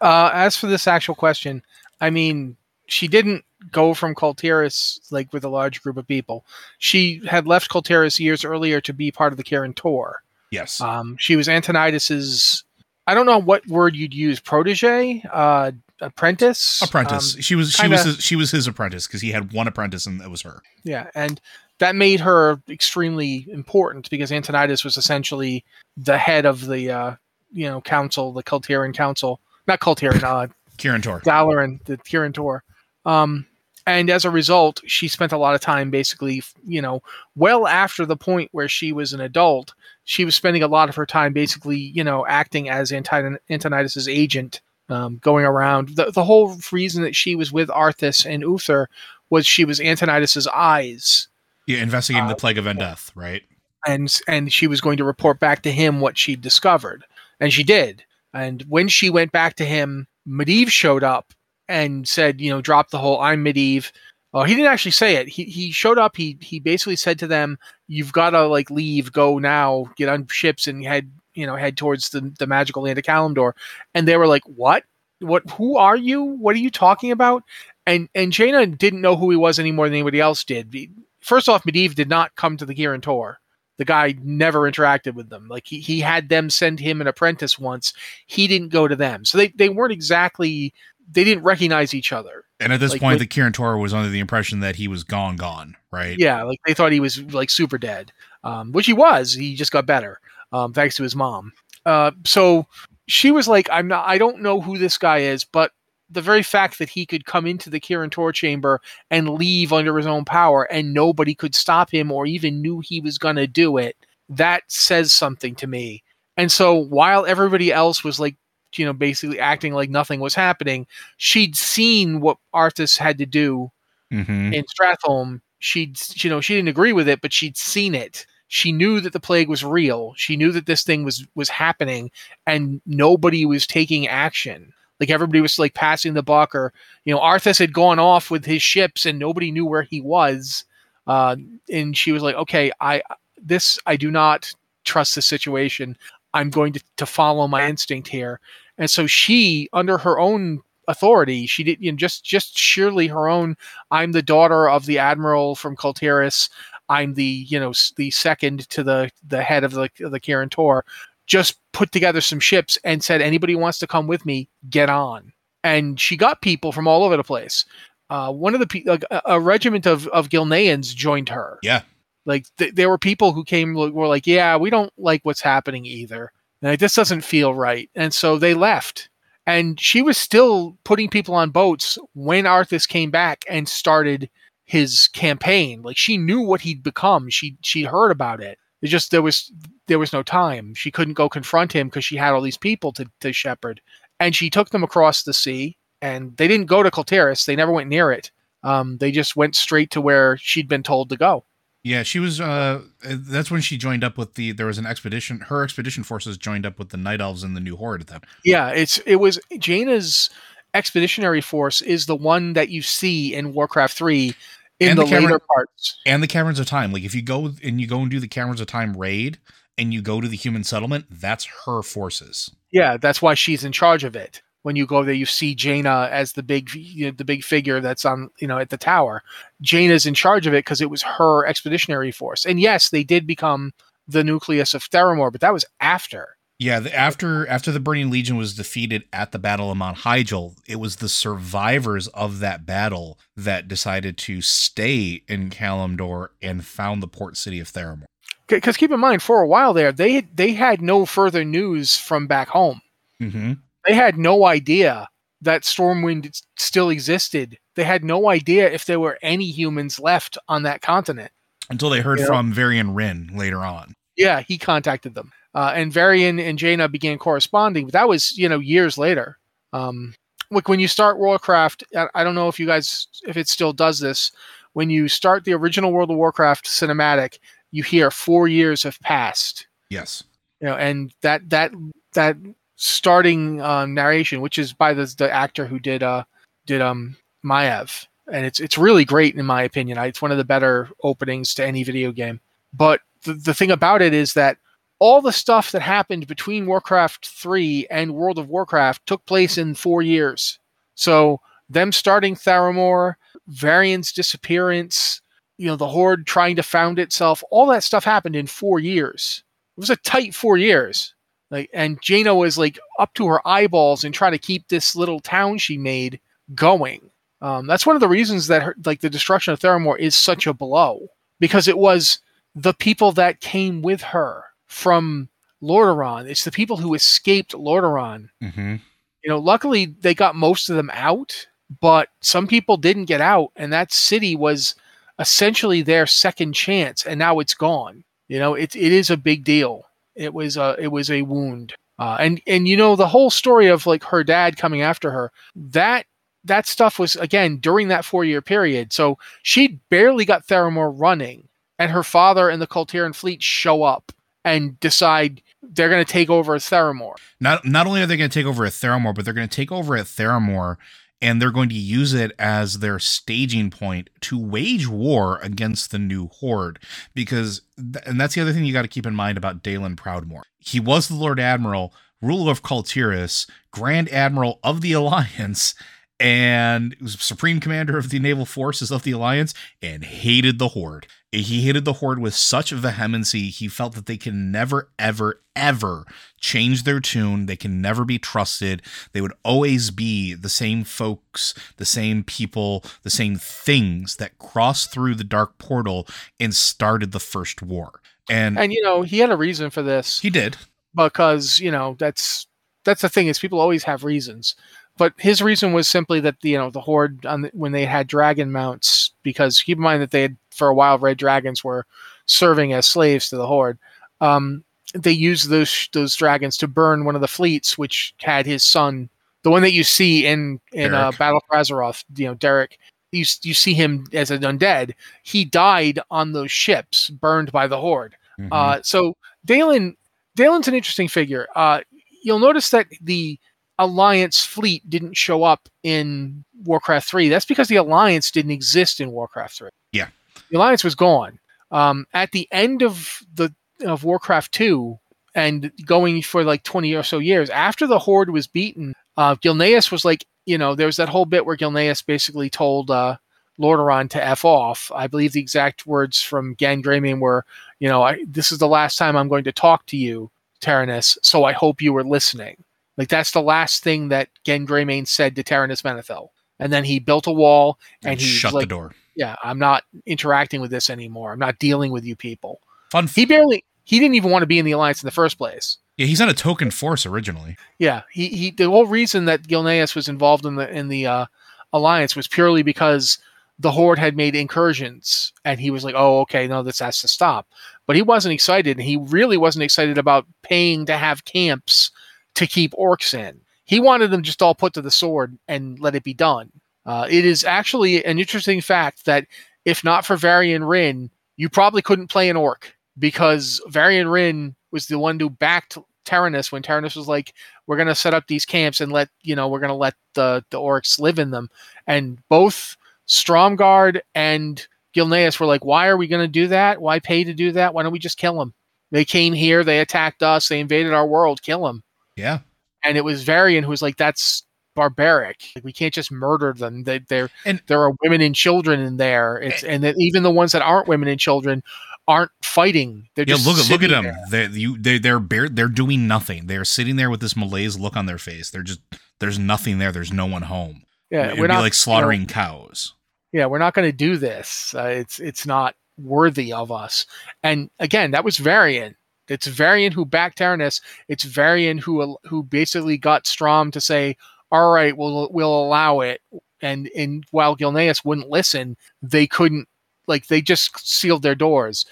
[0.00, 1.62] Uh, as for this actual question,
[2.00, 6.44] I mean, she didn't go from Kul Tiras like with a large group of people.
[6.78, 10.22] She had left Kul Tiras years earlier to be part of the Kirin Tor.
[10.50, 10.80] Yes.
[10.80, 12.64] Um, she was Antonidas's.
[13.06, 14.40] I don't know what word you'd use.
[14.40, 17.34] Protege, uh, apprentice, apprentice.
[17.36, 19.66] Um, she was she kinda- was his, she was his apprentice because he had one
[19.68, 20.62] apprentice and it was her.
[20.84, 21.40] yeah, and
[21.78, 25.64] that made her extremely important because Antonidas was essentially
[25.96, 27.14] the head of the uh,
[27.52, 30.46] you know council, the Culturian council, not Culturian, uh,
[30.78, 31.20] Kirin Tor.
[31.20, 32.62] Dalaran, the Kirin Tor.
[33.06, 33.46] Um,
[33.90, 37.02] and as a result, she spent a lot of time basically, you know,
[37.36, 39.74] well after the point where she was an adult,
[40.04, 44.60] she was spending a lot of her time basically, you know, acting as Antonidas' agent,
[44.88, 45.90] um, going around.
[45.90, 48.88] The, the whole reason that she was with Arthas and Uther
[49.28, 51.28] was she was Antonidas' eyes.
[51.66, 53.42] Yeah, investigating Uh, the plague of undeath, right?
[53.86, 57.04] and and she was going to report back to him what she discovered
[57.40, 61.32] and she did and when she went back to him medivh showed up
[61.70, 63.90] and said you know drop the whole i'm medivh.
[64.32, 65.26] He didn't actually say it.
[65.26, 69.12] He, he showed up he he basically said to them you've got to like leave
[69.12, 72.98] go now get on ships and head you know head towards the, the magical land
[72.98, 73.54] of kalimdor.
[73.94, 74.84] And they were like what?
[75.18, 76.22] What who are you?
[76.22, 77.42] What are you talking about?
[77.86, 80.72] And and jaina didn't know who he was any more than anybody else did.
[81.20, 83.40] First off medivh did not come to the Kirin Tor
[83.80, 85.48] the guy never interacted with them.
[85.48, 87.94] Like he, he had them send him an apprentice once.
[88.26, 89.24] He didn't go to them.
[89.24, 90.74] So they, they weren't exactly
[91.10, 92.44] they didn't recognize each other.
[92.60, 94.88] And at this like, point, with- the Kirin Tor was under the impression that he
[94.88, 96.16] was gone, gone, right?
[96.18, 98.12] Yeah, like they thought he was like super dead.
[98.42, 99.34] Um, which he was.
[99.34, 100.18] He just got better.
[100.52, 101.52] Um, thanks to his mom.
[101.84, 102.66] Uh, so
[103.06, 105.72] she was like, I'm not I don't know who this guy is, but
[106.08, 109.96] the very fact that he could come into the Kirin Tor chamber and leave under
[109.96, 113.46] his own power and nobody could stop him or even knew he was going to
[113.46, 113.96] do it,
[114.28, 116.02] that says something to me.
[116.36, 118.36] And so while everybody else was like,
[118.76, 123.70] you know, basically acting like nothing was happening, she'd seen what Arthas had to do
[124.12, 124.52] Mm-hmm.
[124.52, 125.40] in Stratholme.
[125.60, 128.26] She'd, you know, she didn't agree with it, but she'd seen it.
[128.48, 130.14] She knew that the plague was real.
[130.16, 132.10] She knew that this thing was was happening,
[132.46, 134.72] and nobody was taking action.
[134.98, 136.72] Like everybody was like passing the buck, or
[137.04, 140.64] you know, Arthas had gone off with his ships, and nobody knew where he was.
[141.06, 141.36] Uh,
[141.72, 143.02] and she was like, "Okay, I
[143.40, 144.52] this I do not
[144.84, 145.96] trust this situation.
[146.34, 148.40] I'm going to to follow my instinct here."
[148.78, 153.28] And so she, under her own authority, she did you know, just just surely her
[153.28, 153.56] own.
[153.90, 156.48] I'm the daughter of the admiral from Kul Tiras.
[156.88, 160.84] I'm the you know the second to the the head of the the Kirin Tor.
[161.26, 165.32] Just put together some ships and said, anybody wants to come with me, get on.
[165.62, 167.64] And she got people from all over the place.
[168.08, 171.60] Uh, one of the a, a regiment of of Gilneans joined her.
[171.62, 171.82] Yeah.
[172.30, 175.84] Like th- there were people who came were like, yeah, we don't like what's happening
[175.84, 176.32] either.
[176.62, 179.08] Like this doesn't feel right, and so they left.
[179.46, 184.30] And she was still putting people on boats when Arthas came back and started
[184.64, 185.82] his campaign.
[185.82, 187.28] Like she knew what he'd become.
[187.30, 188.58] She she heard about it.
[188.80, 189.50] It just there was
[189.88, 190.74] there was no time.
[190.74, 193.80] She couldn't go confront him because she had all these people to, to shepherd.
[194.20, 197.44] And she took them across the sea and they didn't go to Kul Tiras.
[197.44, 198.30] They never went near it.
[198.62, 201.44] Um, they just went straight to where she'd been told to go.
[201.82, 202.40] Yeah, she was.
[202.40, 204.52] Uh, that's when she joined up with the.
[204.52, 205.40] There was an expedition.
[205.40, 208.24] Her expedition forces joined up with the Night Elves and the New Horde at that.
[208.44, 210.28] Yeah, it's it was Jaina's
[210.74, 214.34] expeditionary force is the one that you see in Warcraft 3
[214.78, 215.98] in And the, the later parts.
[216.06, 216.92] And the Caverns of Time.
[216.92, 219.38] Like if you go and you go and do the Caverns of Time raid,
[219.80, 222.50] and you go to the human settlement, that's her forces.
[222.70, 224.42] Yeah, that's why she's in charge of it.
[224.62, 227.80] When you go there, you see Jaina as the big, you know, the big figure
[227.80, 229.22] that's on, you know, at the tower.
[229.62, 232.44] Jaina's in charge of it because it was her expeditionary force.
[232.44, 233.72] And yes, they did become
[234.06, 236.36] the nucleus of Theramore, but that was after.
[236.60, 240.56] Yeah, the, after after the Burning Legion was defeated at the Battle of Mount Hyjal,
[240.68, 247.02] it was the survivors of that battle that decided to stay in Kalimdor and found
[247.02, 248.04] the port city of Theramore.
[248.46, 252.26] Because keep in mind, for a while there, they they had no further news from
[252.26, 252.82] back home.
[253.22, 253.52] Mm-hmm.
[253.86, 255.08] They had no idea
[255.42, 257.58] that Stormwind still existed.
[257.74, 261.32] They had no idea if there were any humans left on that continent.
[261.70, 262.26] Until they heard Yeah.
[262.26, 263.94] from Varian Wrynn later on.
[264.16, 265.32] Yeah, he contacted them.
[265.54, 269.38] Uh, and Varian and Jaina began corresponding, but that was, you know, years later.
[269.72, 270.14] Um,
[270.50, 273.72] like when you start Warcraft, I, I don't know if you guys, if it still
[273.72, 274.30] does this,
[274.74, 277.38] when you start the original World of Warcraft cinematic,
[277.70, 279.66] you hear four years have passed.
[279.90, 280.22] Yes.
[280.60, 281.72] You know, and that that
[282.12, 282.36] that
[282.80, 286.24] starting uh, narration, which is by the the actor who did uh
[286.66, 289.98] did um Maiev, and it's it's really great in my opinion.
[289.98, 292.40] It's one of the better openings to any video game.
[292.72, 294.56] But the, the thing about it is that
[294.98, 299.74] all the stuff that happened between Warcraft 3 and World of Warcraft took place in
[299.74, 300.58] four years.
[300.94, 301.40] So
[301.70, 303.14] them starting Theramore,
[303.48, 305.22] Varian's disappearance,
[305.56, 309.42] you know, the Horde trying to found itself, all that stuff happened in four years.
[309.76, 311.14] It was a tight four years.
[311.50, 315.20] Like, and Jaina was like up to her eyeballs and trying to keep this little
[315.20, 316.20] town she made
[316.54, 317.10] going.
[317.42, 320.46] Um, that's one of the reasons that her, like the destruction of Theramore is such
[320.46, 321.08] a blow
[321.40, 322.20] because it was
[322.54, 325.28] the people that came with her from
[325.62, 326.28] Lordaeron.
[326.28, 328.28] It's the people who escaped Lordaeron.
[328.42, 328.76] Mm-hmm.
[329.24, 331.46] You know, luckily they got most of them out,
[331.80, 334.74] but some people didn't get out, and that city was
[335.18, 338.04] essentially their second chance, and now it's gone.
[338.28, 339.86] You know, it it is a big deal.
[340.20, 343.68] It was a it was a wound, uh, and and you know the whole story
[343.68, 345.32] of like her dad coming after her.
[345.56, 346.04] That
[346.44, 348.92] that stuff was again during that four year period.
[348.92, 353.82] So she barely got Theramore running, and her father and the Kul Tiran fleet show
[353.82, 354.12] up
[354.44, 357.16] and decide they're going to take over Theramore.
[357.40, 359.56] Not not only are they going to take over a Theramore, but they're going to
[359.56, 360.76] take over a Theramore
[361.22, 365.98] and they're going to use it as their staging point to wage war against the
[365.98, 366.78] new horde
[367.14, 370.42] because and that's the other thing you got to keep in mind about Daelin Proudmoore.
[370.58, 375.74] He was the Lord Admiral, ruler of Kul Tiras, Grand Admiral of the Alliance,
[376.18, 381.06] and was supreme commander of the naval forces of the alliance and hated the horde
[381.32, 386.04] he hated the horde with such vehemency he felt that they can never ever ever
[386.38, 387.46] change their tune.
[387.46, 388.82] They can never be trusted.
[389.12, 394.92] They would always be the same folks the same people the same things that crossed
[394.92, 396.06] through the dark portal
[396.38, 398.00] and started the first war.
[398.28, 400.20] And and you know he had a reason for this.
[400.20, 400.56] He did.
[400.94, 402.46] Because you know that's
[402.84, 404.56] that's the thing is people always have reasons.
[404.96, 408.06] But his reason was simply that you know the horde on the, when they had
[408.06, 411.86] dragon mounts because keep in mind that they had for a while red dragons were
[412.26, 413.78] serving as slaves to the horde
[414.20, 418.62] um, they used those those dragons to burn one of the fleets which had his
[418.62, 419.08] son
[419.42, 422.78] the one that you see in in uh, battle for azeroth you know derek
[423.10, 424.92] you, you see him as an undead
[425.22, 428.52] he died on those ships burned by the horde mm-hmm.
[428.52, 429.96] uh, so Daelin
[430.36, 431.80] Daelin's an interesting figure uh,
[432.22, 433.38] you'll notice that the
[433.80, 437.30] Alliance fleet didn't show up in Warcraft 3.
[437.30, 439.70] That's because the Alliance didn't exist in Warcraft 3.
[439.92, 440.08] Yeah.
[440.50, 441.38] The Alliance was gone.
[441.70, 444.98] Um, at the end of the of Warcraft 2
[445.34, 449.90] and going for like 20 or so years after the Horde was beaten, uh, Gilneas
[449.90, 453.16] was like, you know, there was that whole bit where Gilneas basically told uh,
[453.58, 454.90] Lordaeron to F off.
[454.94, 457.44] I believe the exact words from Genn Greymane were,
[457.78, 461.18] you know, I, this is the last time I'm going to talk to you, Terenas,
[461.22, 462.64] so I hope you were listening.
[462.96, 466.28] Like that's the last thing that Genn Greymane said to Terenas Menethil.
[466.58, 468.94] And then he built a wall and, and he shut like, the door.
[469.14, 471.32] Yeah, I'm not interacting with this anymore.
[471.32, 472.60] I'm not dealing with you people.
[472.90, 473.04] Fun.
[473.04, 475.38] F- he barely he didn't even want to be in the alliance in the first
[475.38, 475.78] place.
[475.96, 477.56] Yeah, he's not a token force originally.
[477.78, 481.26] Yeah, he, he the whole reason that Gilneas was involved in the in the uh,
[481.72, 483.18] alliance was purely because
[483.58, 487.06] the horde had made incursions and he was like oh okay no this has to
[487.06, 487.46] stop
[487.86, 491.90] but he wasn't excited and he really wasn't excited about paying to have camps
[492.34, 493.40] to keep orcs in.
[493.64, 496.50] He wanted them just all put to the sword and let it be done.
[496.86, 499.26] Uh, it is actually an interesting fact that
[499.64, 504.86] if not for Varian Wrynn, you probably couldn't play an orc because Varian Wrynn was
[504.86, 507.34] the one who backed Terenas when Terenas was like,
[507.66, 509.94] "We're going to set up these camps and let you know we're going to let
[510.14, 511.50] the the orcs live in them."
[511.86, 514.66] And both Stromgarde and
[514.96, 516.80] Gilneas were like, "Why are we going to do that?
[516.80, 517.74] Why pay to do that?
[517.74, 518.54] Why don't we just kill them?"
[518.90, 521.82] They came here, they attacked us, they invaded our world, kill them.
[522.16, 522.40] Yeah.
[522.84, 524.42] And it was Varian who was like, that's
[524.74, 525.42] barbaric.
[525.54, 526.84] Like, we can't just murder them.
[526.84, 529.38] They, they're and there are women and children in there.
[529.38, 531.62] It's and, and even the ones that aren't women and children
[532.08, 533.08] aren't fighting.
[533.14, 534.04] They're yeah, just look at look at them.
[534.30, 534.48] There.
[534.48, 536.46] They you they they're bare, they're doing nothing.
[536.46, 538.50] They're sitting there with this malaise look on their face.
[538.50, 538.80] They're just
[539.20, 539.92] there's nothing there.
[539.92, 540.84] There's no one home.
[541.10, 542.94] Yeah, It'd we're be not like slaughtering you know, cows.
[543.32, 544.74] Yeah, we're not going to do this.
[544.74, 547.06] Uh, it's it's not worthy of us.
[547.42, 548.96] And again, that was Varian.
[549.28, 550.80] It's Varian who backed Terenas.
[551.08, 554.16] It's Varian who who basically got Strom to say,
[554.50, 556.20] "All right, we'll we'll allow it."
[556.62, 559.68] And and while Gilneas wouldn't listen, they couldn't
[560.06, 561.86] like they just sealed their doors.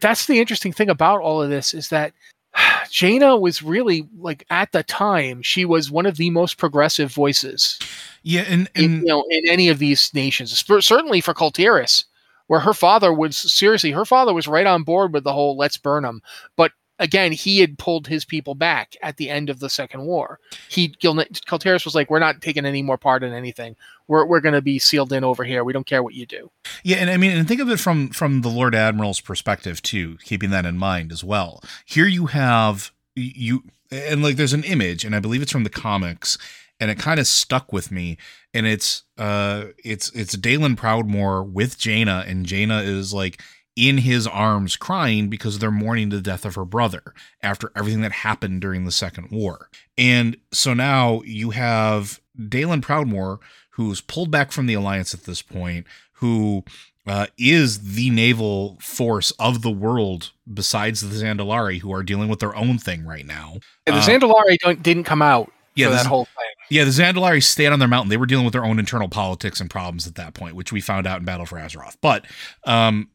[0.00, 2.12] That's the interesting thing about all of this is that
[2.90, 7.78] Jaina was really like at the time she was one of the most progressive voices.
[8.22, 12.04] Yeah, and, and in, you know in any of these nations, certainly for Kul Tiras,
[12.46, 15.76] where her father was seriously her father was right on board with the whole "let's
[15.76, 16.22] burn them,"
[16.56, 16.72] but
[17.02, 20.38] again, he had pulled his people back at the end of the Second War.
[20.68, 23.76] He Kul was like, "We're not taking any more part in anything.
[24.06, 25.64] We're we're going to be sealed in over here.
[25.64, 26.50] We don't care what you do."
[26.82, 30.16] Yeah, and I mean, and think of it from from the Lord Admiral's perspective too,
[30.22, 31.62] keeping that in mind as well.
[31.84, 35.70] Here you have you and like there's an image, and I believe it's from the
[35.70, 36.38] comics,
[36.80, 38.16] and it kind of stuck with me.
[38.54, 43.42] And it's uh, it's it's Daelin Proudmoore with Jaina, and Jaina is like
[43.76, 48.12] in his arms crying because they're mourning the death of her brother after everything that
[48.12, 49.68] happened during the Second War.
[49.96, 53.38] And so now you have Daelin Proudmoore,
[53.70, 56.64] who's pulled back from the Alliance at this point, who
[57.06, 62.40] uh, is the naval force of the world besides the Zandalari, who are dealing with
[62.40, 63.54] their own thing right now.
[63.86, 66.44] And the Uh, Zandalari don't, didn't come out yeah, this- that whole thing.
[66.70, 68.10] yeah, the Zandalari stayed on their mountain.
[68.10, 70.80] They were dealing with their own internal politics and problems at that point, which we
[70.80, 71.96] found out in Battle for Azeroth.
[72.02, 72.24] But
[72.64, 73.08] um,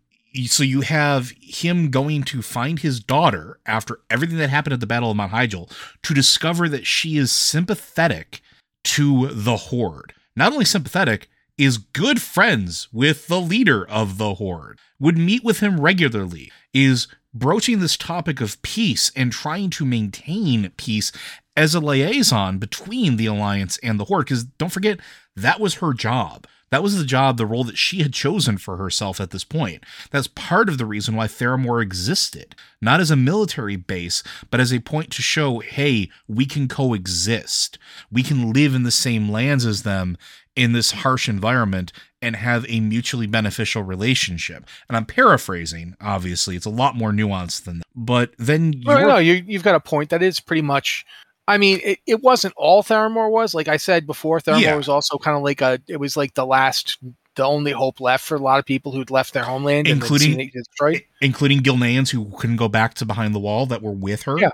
[0.46, 4.88] so you have him going to find his daughter after everything that happened at the
[4.88, 5.72] Battle of Mount Hyjal
[6.04, 8.42] to discover that she is sympathetic
[8.84, 10.14] to the Horde.
[10.36, 15.60] Not only sympathetic, is good friends with the leader of the Horde, would meet with
[15.60, 21.12] him regularly, is broaching this topic of peace and trying to maintain peace
[21.56, 24.26] as a liaison between the Alliance and the Horde.
[24.26, 25.00] Because don't forget,
[25.36, 26.48] that was her job.
[26.70, 29.84] That was the job, the role that she had chosen for herself at this point.
[30.12, 32.56] That's part of the reason why Theramore existed.
[32.82, 37.78] Not as a military base, but as a point to show hey, we can coexist.
[38.12, 40.18] We can live in the same lands as them
[40.56, 44.66] in this harsh environment and have a mutually beneficial relationship.
[44.90, 47.88] And I'm paraphrasing, obviously, it's a lot more nuanced than that.
[47.96, 50.10] But then you're- no, you, you've got a point.
[50.10, 51.06] That is pretty much.
[51.48, 53.54] I mean, it, it wasn't all Theramore was.
[53.54, 54.76] Like I said before, Theramore Yeah.
[54.76, 55.80] was also kind of like a.
[55.88, 56.98] It was like the last,
[57.36, 60.52] the only hope left for a lot of people who'd left their homeland, and Including-
[60.54, 61.04] destroyed.
[61.22, 64.38] including Gilneans who couldn't go back to behind the wall that were with her.
[64.38, 64.50] Yeah.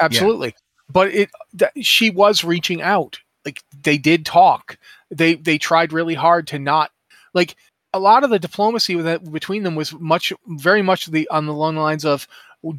[0.00, 0.54] Absolutely.
[0.88, 3.18] But it, that, she was reaching out.
[3.44, 4.76] Like they did talk.
[5.10, 6.90] They they tried really hard to not
[7.32, 7.56] like
[7.92, 11.54] a lot of the diplomacy that between them was much very much the on the
[11.54, 12.26] long lines of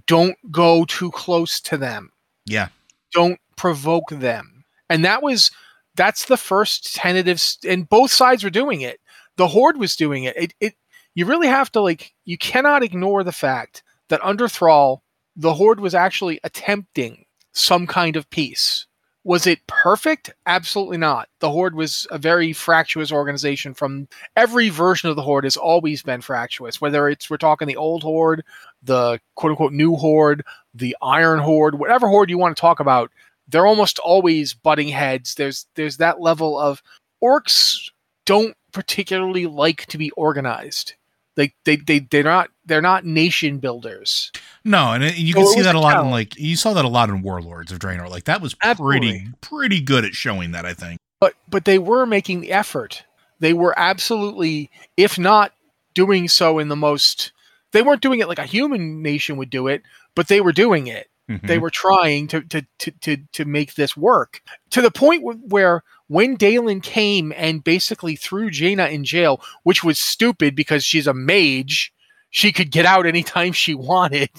[0.05, 2.11] don't go too close to them.
[2.45, 2.67] Yeah.
[3.13, 4.63] don't provoke them.
[4.89, 5.51] And that was
[5.95, 9.01] that's the first tentative st- and both sides were doing it.
[9.35, 10.37] The horde was doing it.
[10.37, 10.75] It it
[11.15, 15.03] you really have to like you cannot ignore the fact that under Thrall
[15.35, 18.85] the horde was actually attempting some kind of peace.
[19.27, 20.33] Was it perfect?
[20.45, 21.27] Absolutely not.
[21.41, 26.01] The Horde was a very fractious organization from every version of the Horde has always
[26.01, 26.79] been fractious.
[26.79, 28.45] Whether it's we're talking the old Horde,
[28.83, 33.11] the quote unquote new Horde, the Iron Horde, whatever Horde you want to talk about,
[33.47, 35.35] they're almost always butting heads.
[35.35, 36.81] There's there's that level of
[37.23, 37.89] orcs
[38.25, 40.93] don't particularly like to be organized.
[41.35, 44.31] Like they they they're not they're not nation builders.
[44.65, 47.09] No, and you can see that a lot in like you saw that a lot
[47.09, 48.09] in Warlords of Draenor.
[48.09, 49.27] Like that was pretty Absolutely.
[49.41, 50.65] pretty good at showing that.
[50.65, 50.99] I think.
[51.19, 53.03] but but they were making the effort.
[53.39, 55.53] They were absolutely, if not
[55.93, 57.31] doing so in the most,
[57.71, 59.83] they weren't doing it like a human nation would do it,
[60.15, 61.07] but they were doing it.
[61.29, 61.45] Mhm.
[61.45, 65.51] They were trying to to to to, to make this work to the point wh-
[65.51, 71.05] where when Daelin came and basically threw Jaina in jail, which was stupid because she's
[71.07, 71.91] a mage,
[72.29, 74.29] she could get out anytime she wanted.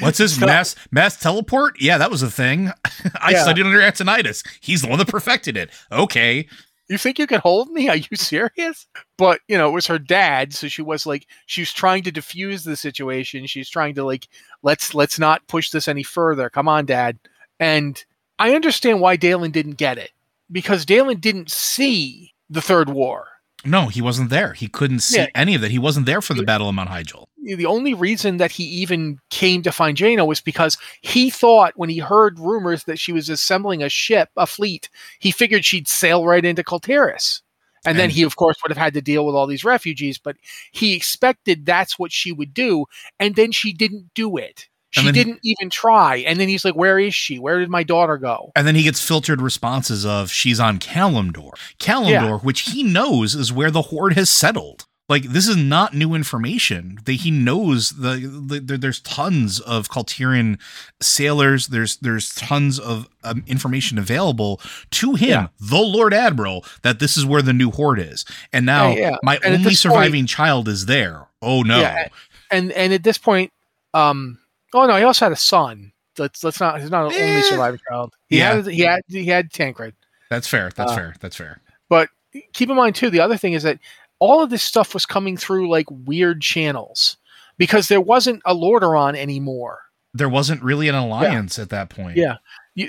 [0.00, 1.76] What's his So- mass mass teleport?
[1.80, 2.70] Yeah, that was a thing.
[3.22, 3.42] I Yeah.
[3.42, 4.42] studied under Antonidas.
[4.60, 5.70] He's the one that perfected it.
[5.90, 6.46] Okay.
[6.88, 7.88] You think you could hold me?
[7.88, 8.86] Are you serious?
[9.16, 12.12] But you know, it was her dad, so she was like, she was trying to
[12.12, 13.46] diffuse the situation.
[13.46, 14.28] She's trying to like,
[14.62, 16.50] let's let's not push this any further.
[16.50, 17.18] Come on, dad.
[17.58, 18.02] And
[18.38, 20.10] I understand why Daelin didn't get it
[20.50, 23.28] because Daelin didn't see the third war.
[23.64, 24.52] No, he wasn't there.
[24.52, 25.26] He couldn't see Yeah.
[25.34, 25.70] any of that.
[25.70, 27.26] He wasn't there for the Battle of Mount Hyjal.
[27.42, 31.90] The only reason that he even came to find Jaina was because he thought when
[31.90, 34.88] he heard rumors that she was assembling a ship, a fleet,
[35.18, 37.42] he figured she'd sail right into Kul Tiras.
[37.86, 40.36] And then he, of course, would have had to deal with all these refugees, but
[40.72, 42.86] he expected that's what she would do.
[43.20, 44.68] And then she didn't do it.
[45.02, 46.16] She didn't even try.
[46.18, 47.38] And then he's like, Where is she?
[47.38, 48.52] Where did my daughter go?
[48.54, 51.50] And then he gets filtered responses of she's on Kalimdor.
[51.78, 54.86] Kalimdor, which he knows is where the Horde has settled.
[55.06, 56.96] Like this is not new information.
[57.04, 58.16] That he knows the,
[58.46, 60.58] the, there- there's tons of Kul Tiran
[61.02, 61.66] sailors.
[61.68, 64.60] There's there's tons of um, information available
[64.92, 65.46] to him, Yeah.
[65.60, 68.24] the Lord Admiral, that this is where the new Horde is.
[68.52, 69.16] And now Yeah, yeah.
[69.22, 71.26] my And only this point- surviving child is there.
[71.42, 71.80] Oh no.
[71.80, 72.08] Yeah,
[72.50, 73.50] And and at this point,
[73.92, 74.38] um,
[74.74, 75.92] oh no, he also had a son.
[76.18, 76.80] Let's let's not.
[76.80, 78.12] He's not an only surviving child.
[78.28, 78.56] He Yeah.
[78.56, 79.94] had he had he had Tandred.
[80.30, 80.70] That's fair.
[80.76, 81.14] That's Uh, fair.
[81.20, 81.60] That's fair.
[81.88, 82.08] But
[82.52, 83.78] keep in mind too, the other thing is that
[84.18, 87.16] all of this stuff was coming through like weird channels
[87.58, 89.80] because there wasn't a Lordaeron anymore.
[90.12, 92.16] There wasn't really an alliance at that point.
[92.16, 92.36] Yeah.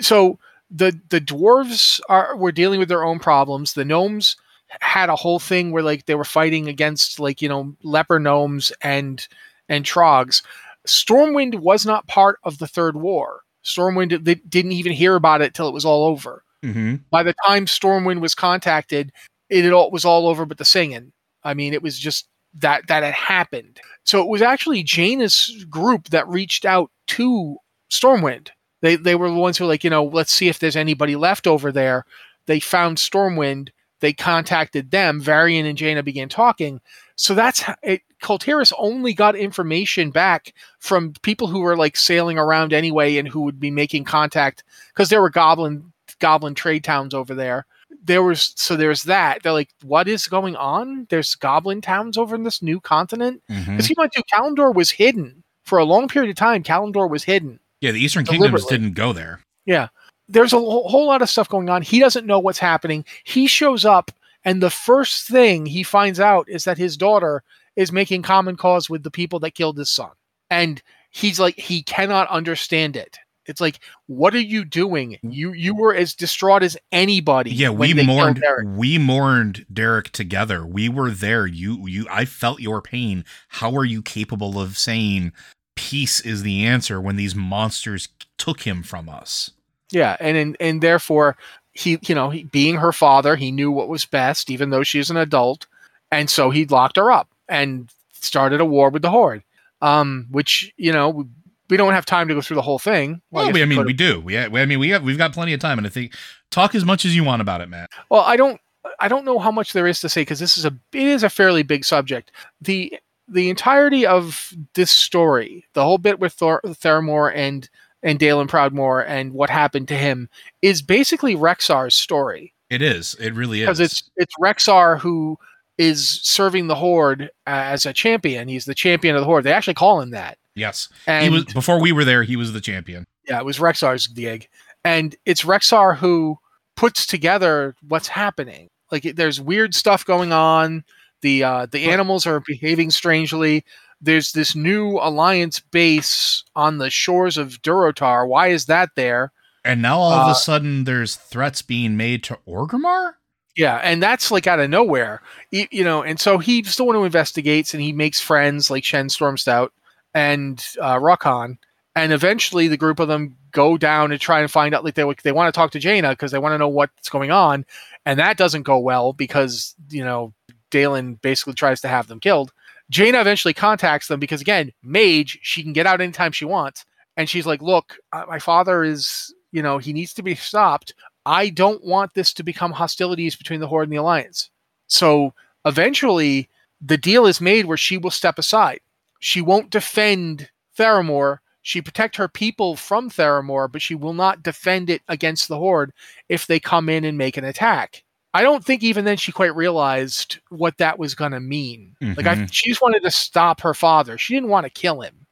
[0.01, 0.37] So
[0.69, 3.73] the the dwarves are were dealing with their own problems.
[3.73, 4.37] The gnomes
[4.81, 8.71] had a whole thing where like they were fighting against like you know leper gnomes
[8.81, 9.27] and
[9.67, 10.43] and trogs.
[10.85, 13.41] Stormwind was not part of the third war.
[13.63, 16.43] Stormwind they didn't even hear about it till it was all over.
[16.63, 19.11] hmm By the time Stormwind was contacted,
[19.49, 21.11] it, it all was all over but the singing.
[21.43, 23.79] I mean, it was just that that had happened.
[24.03, 27.57] So it was actually Jaina's group that reached out to
[27.91, 28.49] Stormwind.
[28.81, 31.15] They they were the ones who were like, you know, let's see if there's anybody
[31.15, 32.05] left over there.
[32.45, 33.69] They found Stormwind.
[34.01, 35.19] They contacted them.
[35.21, 36.79] Varian and Jaina began talking.
[37.15, 38.01] So that's how it.
[38.21, 43.27] Kul Tiras only got information back from people who were like sailing around anyway and
[43.27, 44.63] who would be making contact
[44.93, 47.65] because there were goblin goblin trade towns over there.
[48.03, 49.43] There was so there's that.
[49.43, 51.07] They're like, what is going on?
[51.09, 53.41] There's goblin towns over in this new continent.
[53.49, 53.71] Mm-hmm.
[53.71, 56.63] Because he went to Kalimdor was hidden for a long period of time.
[56.63, 57.59] Kalimdor was hidden.
[57.81, 59.39] Yeah, the Eastern Kingdoms didn't go there.
[59.65, 59.89] Yeah.
[60.27, 61.83] There's a whole lot of stuff going on.
[61.83, 63.05] He doesn't know what's happening.
[63.23, 64.11] He shows up,
[64.45, 67.43] and the first thing he finds out is that his daughter
[67.75, 70.11] is making common cause with the people that killed his son.
[70.49, 73.17] And he's like, he cannot understand it.
[73.47, 75.17] It's like, what are you doing?
[75.21, 77.51] You you were as distraught as anybody.
[77.51, 78.67] Yeah, when we mourned Derek.
[78.75, 80.65] we mourned Derek together.
[80.65, 81.45] We were there.
[81.45, 83.23] You you I felt your pain.
[83.49, 85.31] How are you capable of saying
[85.75, 89.51] peace is the answer when these monsters took him from us?
[89.91, 91.37] Yeah, and and, and therefore
[91.75, 95.11] he, you know, he, being her father, he knew what was best, even though she's
[95.11, 95.67] an adult,
[96.09, 99.43] and so he locked her up and started a war with the Horde.
[99.81, 101.25] Um, which you know we,
[101.69, 103.21] we don't have time to go through the whole thing.
[103.29, 104.21] Well, guess we, I mean, we do.
[104.21, 106.15] We, I mean, we have we've got plenty of time, and I think
[106.49, 107.91] talk as much as you want about it, Matt.
[108.09, 108.59] Well, I don't
[108.99, 111.23] I don't know how much there is to say because this is a it is
[111.23, 112.31] a fairly big subject.
[112.61, 112.97] The
[113.27, 117.69] the entirety of this story, the whole bit with Thor, Theramore and
[118.05, 120.29] and Daelin Proudmoore and what happened to him
[120.61, 123.15] is basically Rexxar's story It is.
[123.19, 123.65] It really is.
[123.65, 125.37] because it's it's Rexxar who
[125.77, 128.47] is serving the Horde as a champion.
[128.47, 129.43] He's the champion of the Horde.
[129.43, 130.37] They actually call him that.
[130.53, 130.87] yes.
[131.07, 132.23] And he was before we were there.
[132.23, 133.05] He was the champion.
[133.27, 134.47] yeah, it was Rexxar's gig,
[134.85, 136.37] and it's Rexxar who
[136.77, 138.69] puts together what's happening.
[138.91, 140.83] Like there's weird stuff going on.
[141.21, 143.65] The uh, the animals are behaving strangely.
[144.05, 148.27] There's this new alliance base on the shores of Durotar.
[148.27, 149.31] Why is that there?
[149.63, 153.13] And now all of Uh, a sudden, there's threats being made to Orgrimmar.
[153.57, 156.03] Yeah, and that's like out of nowhere, you, you know.
[156.03, 159.69] And so he's the one who investigates, and he makes friends like Chen Stormstout
[160.13, 161.57] and uh, Rokhan,
[161.95, 164.83] and eventually the group of them go down and try and find out.
[164.83, 167.31] Like they they want to talk to Jaina because they want to know what's going
[167.31, 167.65] on,
[168.05, 170.33] and that doesn't go well because you know
[170.69, 172.51] Daelin basically tries to have them killed.
[172.89, 176.85] Jaina eventually contacts them because again, mage, she can get out anytime she wants,
[177.17, 180.93] and she's like, "Look, uh, my father is, you know, he needs to be stopped.
[181.25, 184.51] I don't want this to become hostilities between the Horde and the Alliance.
[184.87, 185.33] So
[185.65, 186.49] eventually,
[186.81, 188.79] the deal is made where she will step aside.
[189.19, 191.39] She won't defend Theramore.
[191.63, 195.91] She protect her people from Theramore, but she will not defend it against the Horde
[196.29, 198.04] if they come in and make an attack.
[198.35, 201.95] I don't think even then she quite realized what that was going to mean.
[202.01, 202.45] Like I, mm-hmm.
[202.47, 204.17] she just wanted to stop her father.
[204.17, 205.25] She didn't want to kill him.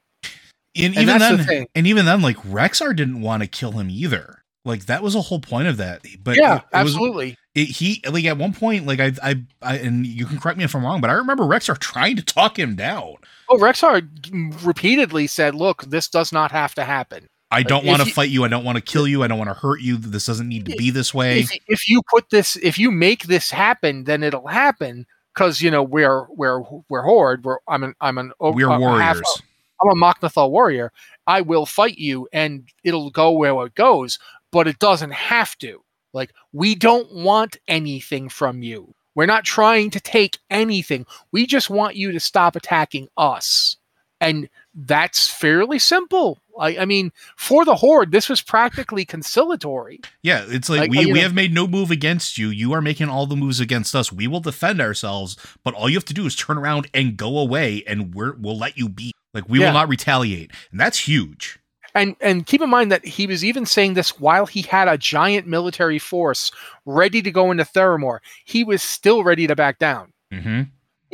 [0.74, 3.72] And, And even that's the then, and even then, like Rexxar didn't want to kill
[3.72, 4.42] him either.
[4.64, 6.00] Like that was a whole point of that.
[6.22, 7.36] But yeah, it, it was absolutely.
[7.54, 10.64] it, he like at one point, like I, I, I, and you can correct me
[10.64, 13.16] if I'm wrong, but I remember Rexxar trying to talk him down.
[13.50, 17.28] Oh, Rexxar repeatedly said, "Look, this does not have to happen.
[17.54, 18.44] I don't want to fight you.
[18.44, 19.22] I don't want to kill you.
[19.22, 19.96] I don't want to hurt you.
[19.96, 21.40] This doesn't need to be this way.
[21.40, 25.70] If, if you put this, if you make this happen, then it'll happen because you
[25.70, 27.44] know we're we're we're horde.
[27.44, 29.42] We're I'm an I'm an We're a- a warriors.
[29.82, 30.92] I'm a Mok'Nathal warrior.
[31.26, 34.18] I will fight you, and it'll go where it goes.
[34.52, 35.82] But it doesn't have to.
[36.12, 38.94] Like we don't want anything from you.
[39.14, 41.06] We're not trying to take anything.
[41.32, 43.76] We just want you to stop attacking us.
[44.20, 46.38] And that's fairly simple.
[46.58, 50.00] I, I mean, for the Horde, this was practically conciliatory.
[50.22, 52.48] Yeah, it's like, Like, we, we know- have made no move against you.
[52.48, 54.12] You are making all the moves against us.
[54.12, 57.38] We will defend ourselves, but all you have to do is turn around and go
[57.38, 59.12] away, and we're we'll let you be.
[59.32, 59.66] Like we Yeah.
[59.66, 61.58] will not retaliate, and that's huge.
[61.96, 64.98] And and keep in mind that he was even saying this while he had a
[64.98, 66.50] giant military force
[66.86, 68.18] ready to go into Theramore.
[68.44, 70.12] He was still ready to back down.
[70.32, 70.62] Mm-hmm.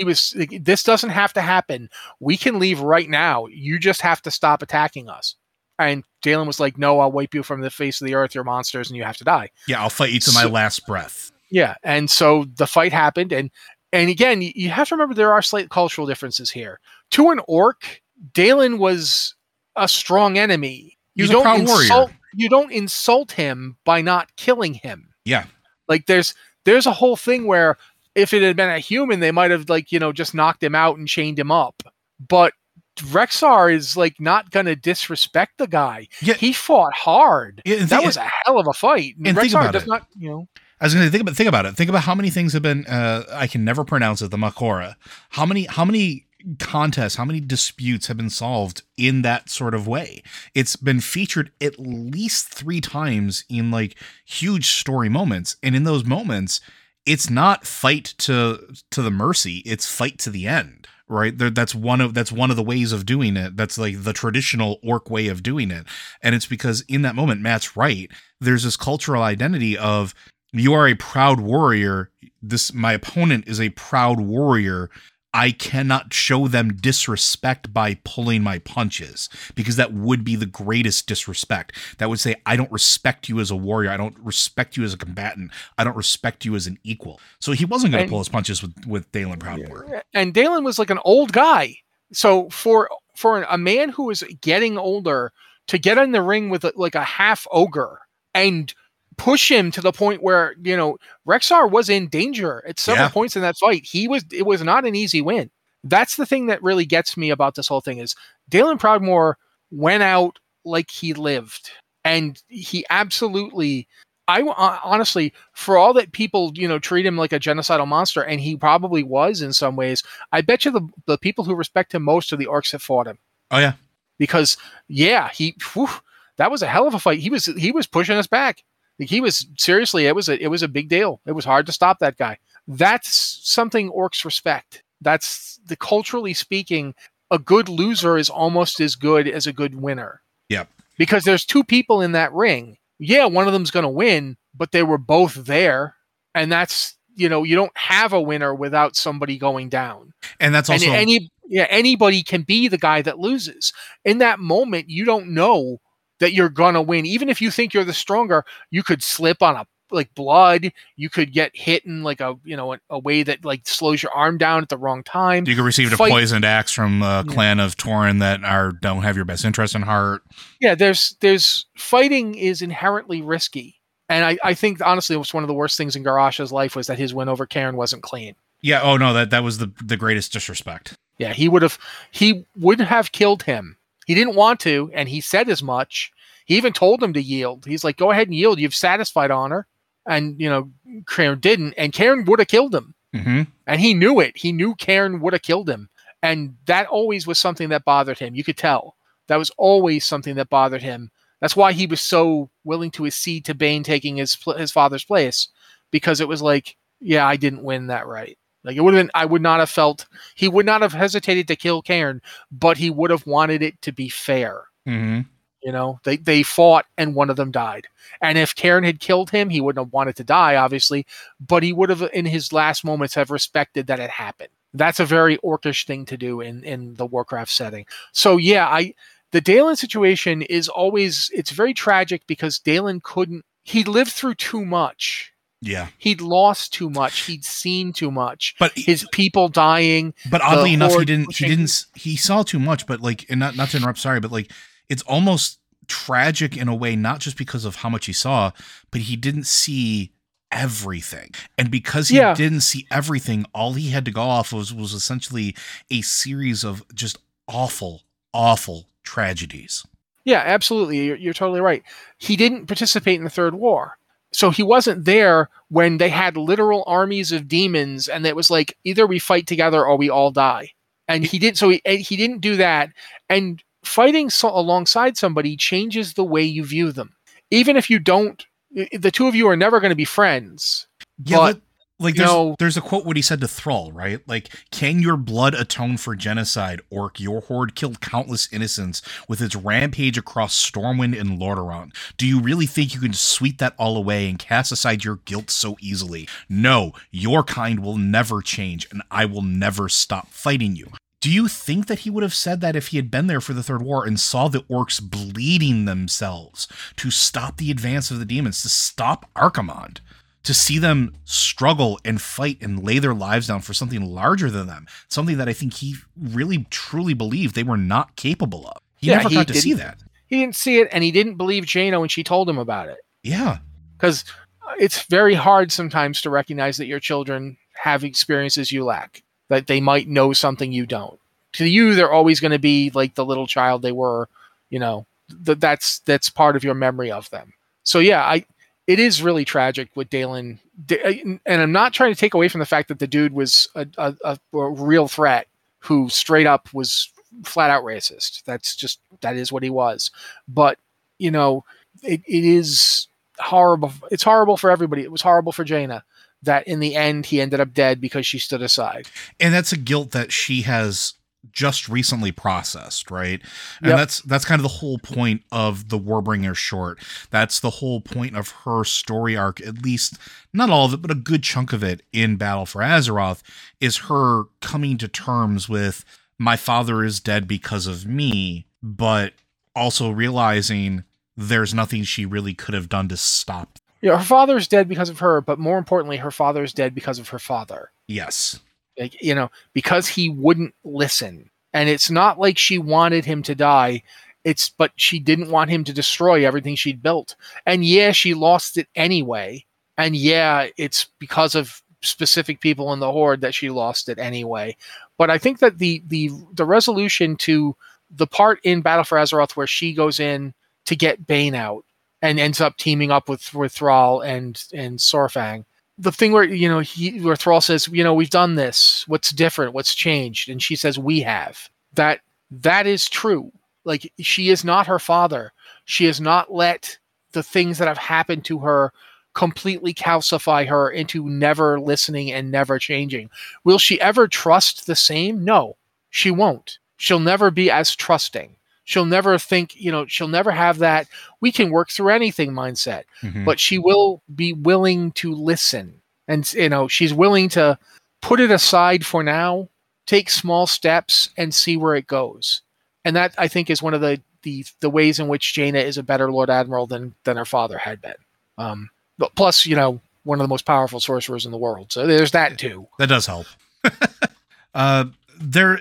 [0.00, 1.90] He was like, this doesn't have to happen.
[2.20, 3.46] We can leave right now.
[3.46, 5.34] You just have to stop attacking us.
[5.78, 8.44] And Jalen was like, No, I'll wipe you from the face of the earth, you're
[8.44, 9.50] monsters, and you have to die.
[9.68, 11.32] Yeah, I'll fight you to my last breath.
[11.50, 11.74] Yeah.
[11.82, 13.50] And so the fight happened, and
[13.92, 16.80] and again, you- have to remember there are slight cultural differences here.
[17.12, 18.00] To an orc,
[18.32, 19.34] Daelin was
[19.76, 20.96] a strong enemy.
[21.14, 22.06] You a proud warrior.
[22.34, 25.08] you don't insult him by not killing him.
[25.24, 25.44] Yeah,
[25.88, 26.34] Like there's
[26.64, 27.78] there's a whole thing where
[28.14, 30.74] if it had been a human, they might have like, you know, just knocked him
[30.74, 31.82] out and chained him up.
[32.26, 32.52] But
[32.98, 36.08] Rexxar is like not going to disrespect the guy.
[36.20, 36.34] Yeah.
[36.34, 37.62] He fought hard.
[37.64, 39.14] Yeah, that was a hell of a fight.
[39.24, 39.88] and think Rexxar does it.
[39.88, 40.48] not, you know.
[40.80, 41.76] I was going to think about think about it.
[41.76, 42.86] Think about how many things have been.
[42.86, 44.30] Uh, I can never pronounce it.
[44.30, 44.96] The Mak'gora.
[45.30, 45.64] How many?
[45.64, 46.26] How many
[46.58, 47.16] contests?
[47.16, 50.22] How many disputes have been solved in that sort of way?
[50.54, 53.94] It's been featured at least three times in like
[54.24, 56.62] huge story moments, and in those moments,
[57.06, 59.58] it's not fight to to the mercy.
[59.66, 60.86] It's fight to the end.
[61.08, 63.56] Right there, that's one of that's one of the ways of doing it.
[63.56, 65.84] That's like the traditional orc way of doing it,
[66.22, 68.08] and it's because in that moment, Matt's right.
[68.40, 70.14] There's this cultural identity of
[70.52, 72.10] you are a proud warrior
[72.42, 74.90] this my opponent is a proud warrior
[75.32, 81.06] i cannot show them disrespect by pulling my punches because that would be the greatest
[81.06, 81.76] disrespect.
[81.98, 83.90] That would say i don't respect you as a warrior.
[83.90, 85.52] I don't respect you as a combatant.
[85.78, 87.20] I don't respect you as an equal.
[87.38, 90.78] So he wasn't going to pull his punches with with daelin proudmoore and Daelin was
[90.78, 91.76] like an old guy.
[92.12, 95.32] So for for a man who was getting older
[95.68, 98.00] to get in the ring with like a half ogre
[98.34, 98.72] and
[99.20, 100.96] push him to the point where you know
[101.28, 103.12] Rexxar was in danger at several Yeah.
[103.12, 103.84] points in that fight.
[103.84, 105.50] He was it was not an easy win.
[105.84, 108.14] That's the thing that really gets me about this whole thing is
[108.50, 109.34] Daelin Proudmoore
[109.70, 111.70] went out like he lived,
[112.04, 113.86] and he absolutely.
[114.28, 114.42] I
[114.84, 118.56] honestly, for all that people, you know, treat him like a genocidal monster, and he
[118.56, 120.04] probably was in some ways.
[120.32, 123.08] I bet you the the people who respect him most are the orcs that fought
[123.08, 123.18] him
[123.50, 123.72] oh yeah
[124.18, 124.56] because,
[124.86, 125.88] yeah, he whew,
[126.36, 127.18] that was a hell of a fight.
[127.18, 128.62] He was he was pushing us back.
[129.00, 131.20] He was seriously, it was a it was a big deal.
[131.26, 132.38] It was hard to stop that guy.
[132.68, 134.82] That's something orcs respect.
[135.00, 136.94] That's the culturally speaking,
[137.30, 140.68] a good loser is almost as good as a good winner yep
[141.00, 142.76] because there's two people in that ring.
[142.98, 145.96] Yeah, one of them's going to win, but they were both there,
[146.34, 150.12] and that's you know you don't have a winner without somebody going down.
[150.38, 153.72] and that's also and any yeah anybody can be the guy that loses.
[154.04, 155.80] In that moment, you don't know
[156.20, 158.44] that you're to win, even if you think you're the stronger.
[158.70, 160.72] You could slip on a like blood.
[160.94, 164.02] You could get hit in like a you know a, a way that like slows
[164.02, 165.44] your arm down at the wrong time.
[165.48, 167.34] you could receive a poisoned axe from a Yeah.
[167.34, 170.22] clan of Torin that are don't have your best interest in heart.
[170.60, 175.42] yeah there's there's fighting is inherently risky and I, I think honestly it was one
[175.42, 178.36] of the worst things in Garrosh's life was that his win over Cairne wasn't clean.
[178.60, 178.82] Yeah.
[178.82, 180.94] Oh no, that that was the the greatest disrespect.
[181.18, 181.78] Yeah, he would have
[182.12, 183.76] he would have killed him.
[184.10, 186.10] He didn't want to, and he said as much.
[186.44, 187.64] He even told him to yield.
[187.64, 188.58] He's like, "Go ahead and yield.
[188.58, 189.68] You've satisfied honor."
[190.04, 190.68] And you know,
[191.04, 192.92] Cairne didn't, and Cairne would have killed him.
[193.14, 193.42] Mm-hmm.
[193.68, 194.36] And he knew it.
[194.36, 195.90] He knew Cairne would have killed him.
[196.24, 198.34] And that always was something that bothered him.
[198.34, 198.96] You could tell.
[199.28, 201.12] That was always something that bothered him.
[201.40, 205.46] That's why he was so willing to accede to Bane taking his his father's place
[205.92, 208.36] because it was like, yeah, I didn't win that right.
[208.64, 211.48] Like it would have been I would not have felt he would not have hesitated
[211.48, 214.64] to kill Cairne, but he would have wanted it to be fair.
[214.86, 215.20] Mm-hmm.
[215.62, 217.86] You know, they they fought and one of them died.
[218.20, 221.06] And if Cairne had killed him, he wouldn't have wanted to die, obviously,
[221.40, 224.50] but he would have in his last moments have respected that it happened.
[224.72, 227.86] That's a very orcish thing to do in in the Warcraft setting.
[228.12, 228.94] So yeah, I
[229.32, 234.64] the Daelin situation is always it's very tragic because Daelin couldn't he lived through too
[234.64, 235.32] much.
[235.62, 235.88] Yeah.
[235.98, 237.20] He'd lost too much.
[237.22, 238.54] He'd seen too much.
[238.58, 240.14] But His people dying.
[240.30, 241.34] but oddly enough, he didn't.
[241.36, 241.84] He didn't.
[241.94, 242.86] He saw too much.
[242.86, 243.98] But like, and not not to interrupt.
[243.98, 244.50] Sorry, but like,
[244.88, 248.52] it's almost tragic in a way, not just because of how much he saw,
[248.90, 250.12] but he didn't see
[250.50, 251.30] everything.
[251.58, 252.34] And because he Yeah.
[252.34, 255.54] didn't see everything, all he had to go off was was essentially
[255.90, 258.02] a series of just awful,
[258.32, 259.84] awful tragedies.
[260.24, 261.04] Yeah, absolutely.
[261.06, 261.82] You're, you're totally right.
[262.18, 263.98] He didn't participate in the Third War.
[264.32, 268.76] So he wasn't there when they had literal armies of demons and it was like
[268.84, 270.70] either we fight together or we all die.
[271.08, 272.90] And he didn't so he, he didn't do that
[273.28, 277.14] and fighting so, alongside somebody changes the way you view them.
[277.50, 278.44] Even if you don't
[278.92, 280.86] the two of you are never going to be friends.
[281.24, 281.62] Yeah, But, but,
[282.00, 284.26] like there's, there's a quote what he said to Thrall, right?
[284.26, 287.20] Like, can your blood atone for genocide, Orc?
[287.20, 291.94] Your horde killed countless innocents with its rampage across Stormwind and Lordaeron.
[292.16, 295.50] Do you really think you can sweep that all away and cast aside your guilt
[295.50, 296.26] so easily?
[296.48, 300.92] No, your kind will never change, and I will never stop fighting you.
[301.20, 303.52] Do you think that he would have said that if he had been there for
[303.52, 308.24] the Third War and saw the orcs bleeding themselves to stop the advance of the
[308.24, 309.98] demons, to stop Archimonde?
[310.42, 314.66] To see them struggle and fight and lay their lives down for something larger than
[314.66, 318.78] them, something that I think he really truly believed they were not capable of.
[318.96, 319.98] He Yeah, never he got to see that.
[320.26, 322.98] He didn't see it and he didn't believe Jano when she told him about it.
[323.22, 323.58] Yeah.
[323.98, 324.24] because
[324.66, 329.66] uh, it's very hard sometimes to recognize that your children have experiences you lack that
[329.66, 331.18] they might know something you don't
[331.52, 334.28] to you they're always going to be like the little child they were
[334.70, 335.04] you know
[335.44, 338.44] th- that's that's part of your memory of them so yeah i
[338.86, 340.58] it is really tragic what daelin
[340.90, 341.12] uh,
[341.46, 343.86] and i'm not trying to take away from the fact that the dude was a,
[343.98, 345.46] a, a, a real threat
[345.80, 347.10] who straight up was
[347.44, 348.44] flat out racist.
[348.44, 350.10] That's just that is what he was.
[350.48, 350.78] But
[351.18, 351.64] you know
[352.02, 353.08] it, it is
[353.38, 355.02] horrible it's horrible for everybody.
[355.02, 356.04] It was horrible for jaina
[356.42, 359.08] that in the end he ended up dead because she stood aside.
[359.38, 361.14] And that's a guilt that she has
[361.52, 363.40] just recently processed, right?
[363.80, 363.96] And Yep.
[363.98, 366.98] that's that's kind of the whole point of the Warbringer short.
[367.30, 370.18] That's the whole point of her story arc, at least
[370.52, 373.42] not all of it, but a good chunk of it in Battle for Azeroth
[373.80, 376.04] is her coming to terms with
[376.38, 379.32] my father is dead because of me, but
[379.74, 381.04] also realizing
[381.36, 383.78] there's nothing she really could have done to stop.
[384.02, 387.18] you know, her father's dead because of her but more importantly her father's dead because
[387.18, 388.58] of her father Yes.
[389.00, 391.50] Like you know because he wouldn't listen.
[391.72, 394.02] And it's not like she wanted him to die.
[394.44, 397.34] It's but she didn't want him to destroy everything she'd built.
[397.66, 399.64] And yeah she lost it anyway.
[399.96, 404.76] And yeah it's because of specific people in the horde that she lost it anyway.
[405.18, 407.74] But i think that the the the resolution to
[408.10, 410.52] the part in battle for azeroth where she goes in
[410.86, 411.84] to get bane out
[412.22, 415.64] and ends up teaming up with with thrall and and saurfang
[416.00, 419.04] the thing where you know he where Thrall says, you know, we've done this.
[419.06, 419.74] What's different?
[419.74, 420.48] What's changed?
[420.48, 421.68] And she says, we have.
[421.94, 422.20] That
[422.50, 423.52] that is true.
[423.84, 425.52] Like she is not her father.
[425.84, 426.98] She has not let
[427.32, 428.92] the things that have happened to her
[429.34, 433.30] completely calcify her into never listening and never changing.
[433.62, 435.44] Will she ever trust the same?
[435.44, 435.76] No,
[436.08, 436.78] she won't.
[436.96, 438.56] She'll never be as trusting.
[438.84, 441.06] She'll never think, you know, she'll never have that
[441.40, 443.44] we can work through anything mindset Mhm.
[443.44, 447.78] but she will be willing to listen and you know she's willing to
[448.22, 449.68] put it aside for now
[450.06, 452.62] take small steps and see where it goes.
[453.04, 455.98] And that i think is one of the the, the ways in which jaina is
[455.98, 458.14] a better lord admiral than than her father had been.
[458.58, 461.90] Um but plus you know one of the most powerful sorcerers in the world.
[461.92, 462.86] So there's that too.
[462.98, 463.46] That does help.
[464.74, 465.04] uh
[465.40, 465.80] there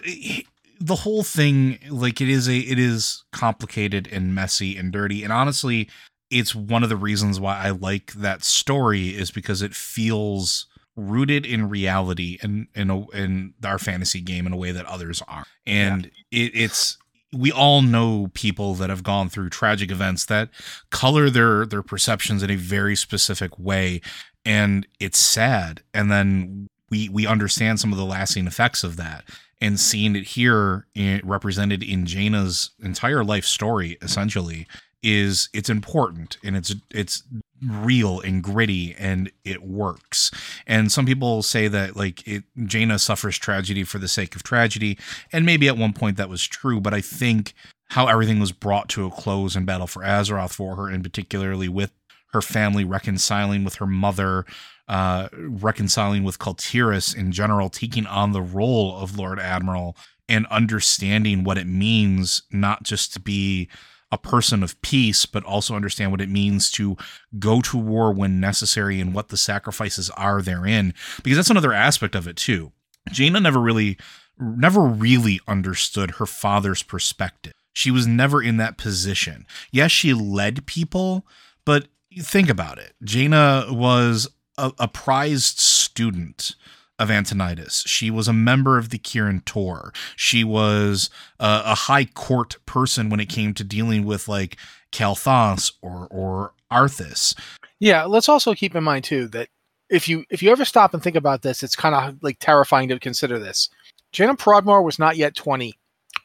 [0.80, 5.34] the whole thing like it is a it is complicated and messy and dirty and
[5.34, 5.90] honestly
[6.30, 11.46] it's one of the reasons why I like that story is because it feels rooted
[11.46, 15.48] in reality and in a, in our fantasy game in a way that others aren't.
[15.66, 16.98] And it, it's
[17.32, 20.50] we all know people that have gone through tragic events that
[20.90, 24.02] color their their perceptions in a very specific way
[24.46, 25.82] and it's sad.
[25.94, 29.26] And then we we understand some of the lasting effects of that
[29.62, 30.86] and seeing it here
[31.24, 34.68] represented in Jaina's entire life story essentially
[35.02, 37.24] is it's important and it's it's
[37.68, 40.32] real and gritty and it works.
[40.68, 44.98] And some people say that like it Jaina suffers tragedy for the sake of tragedy
[45.32, 47.54] and maybe at one point that was true, but I think
[47.90, 51.70] how everything was brought to a close in Battle for Azeroth for her and particularly
[51.70, 51.92] with
[52.34, 54.46] her family reconciling with her mother
[54.90, 59.96] uh, reconciling with Kul Tiras in general, taking on the role of Lord Admiral
[60.28, 63.70] and understanding what it means not just to be
[64.12, 66.98] a person of peace, but also understand what it means to
[67.38, 70.96] go to war when necessary and what the sacrifices are therein.
[71.24, 72.72] Because that's another aspect of it too.
[73.12, 73.98] Jaina never really,
[74.40, 77.54] never really understood her father's perspective.
[77.74, 79.46] She was never in that position.
[79.72, 81.28] Yes, she led people,
[81.64, 81.88] but
[82.20, 82.94] think about it.
[83.04, 84.28] Jaina was
[84.60, 86.56] a, a prized student
[87.00, 87.84] of Antonidas.
[87.88, 89.94] She was a member of the Kirin Tor.
[90.16, 94.58] She was a, a high court person when it came to dealing with like
[94.92, 97.36] Kael'thas or or Arthas.
[97.80, 99.48] Yeah, let's also keep in mind too that
[99.90, 102.90] if you if you ever stop and think about this, it's kind of like terrifying
[102.90, 103.70] to consider this.
[104.12, 105.74] Jaina Proudmoore was not yet 20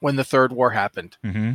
[0.01, 1.17] when the third war happened.
[1.25, 1.53] Mm-hmm.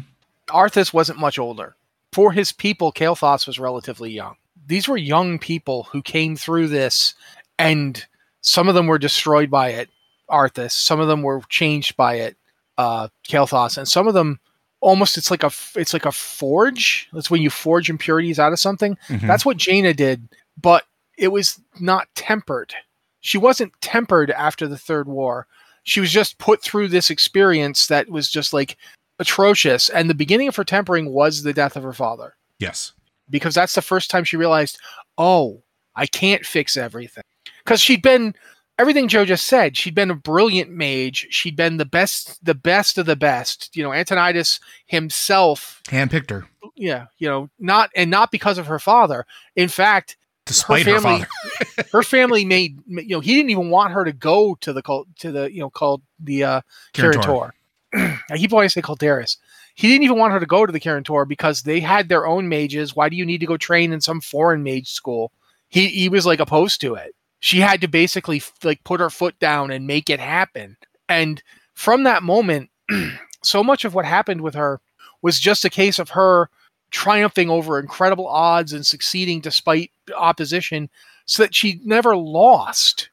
[0.48, 1.76] Arthas wasn't much older.
[2.12, 4.36] For his people, Kael'thas was relatively young.
[4.70, 7.16] These were young people who came through this,
[7.58, 8.06] and
[8.42, 9.90] some of them were destroyed by it,
[10.30, 10.72] Arthas.
[10.72, 12.38] Some of them were changed by it,
[12.78, 14.40] uh, Kael'thas, and some of them
[14.80, 17.10] almost it's like a it's like a forge.
[17.12, 18.96] That's when you forge impurities out of something.
[19.08, 19.26] Mm-hmm.
[19.26, 20.30] That's what Jaina did,
[20.62, 20.84] but
[21.18, 22.74] it was not tempered.
[23.22, 25.48] She wasn't tempered after the Third War.
[25.84, 28.78] She was just put through this experience that was just like
[29.18, 29.90] atrocious.
[29.90, 32.94] And the beginning of her tempering was the death of her father, yes.
[33.30, 34.80] Because that's the first time she realized,
[35.18, 35.64] oh,
[35.96, 37.24] I can't fix everything.
[37.64, 38.34] Because she'd been
[38.80, 39.78] everything Joe just said.
[39.78, 41.28] She'd been a brilliant mage.
[41.30, 43.76] She'd been the best, the best of the best.
[43.76, 48.80] You know, Antonidas himself Handpicked her, yeah, you know, not and not because of her
[48.80, 49.26] father.
[49.56, 51.90] In fact, despite her, family- father.
[51.92, 55.08] her family made you know he didn't even want her to go to the cult
[55.20, 56.62] to the you know called the uh
[56.94, 57.54] Kirin Kirin Tor.
[57.94, 58.20] Tor.
[58.30, 59.38] I keep always say Calderas.
[59.80, 62.28] He didn't even want her to go to the Kirin Tor because they had their
[62.28, 62.98] own mages.
[62.98, 65.32] Why do you need to go train in some foreign mage school?
[65.70, 67.16] He he was like opposed to it.
[67.40, 70.76] She had to basically like put her foot down and make it happen.
[71.08, 71.42] And
[71.76, 72.70] from that moment,
[73.42, 74.82] so much of what happened with her
[75.22, 76.50] was just a case of her
[76.92, 80.90] triumphing over incredible odds and succeeding despite opposition
[81.26, 83.12] so that she never lost.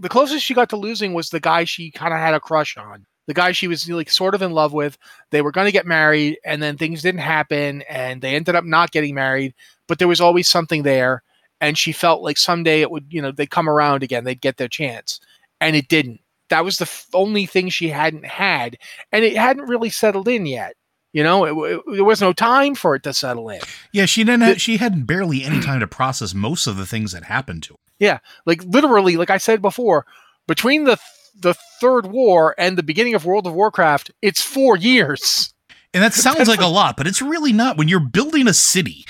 [0.00, 2.76] The closest she got to losing was the guy she kind of had a crush
[2.76, 3.06] on.
[3.28, 4.98] The guy she was like sort of in love with.
[5.30, 8.64] They were going to get married and then things didn't happen and they ended up
[8.64, 9.54] not getting married,
[9.86, 11.22] but there was always something there
[11.60, 14.56] and she felt like someday it would, you know, they'd come around again, they'd get
[14.56, 15.20] their chance.
[15.60, 16.20] And it didn't.
[16.48, 18.78] That was the f- only thing she hadn't had
[19.12, 20.74] and it hadn't really settled in yet.
[21.12, 23.60] You know, it, it, there was no time for it to settle in.
[23.92, 24.42] Yeah, she didn't.
[24.42, 27.74] Have, she had barely any time to process most of the things that happened to
[27.74, 27.78] her.
[27.98, 30.06] Yeah, like literally, like I said before,
[30.46, 30.98] between the
[31.34, 35.52] the third war and the beginning of World of Warcraft, it's four years.
[35.94, 37.78] And that sounds like a lot, but it's really not.
[37.78, 39.06] When you're building a city,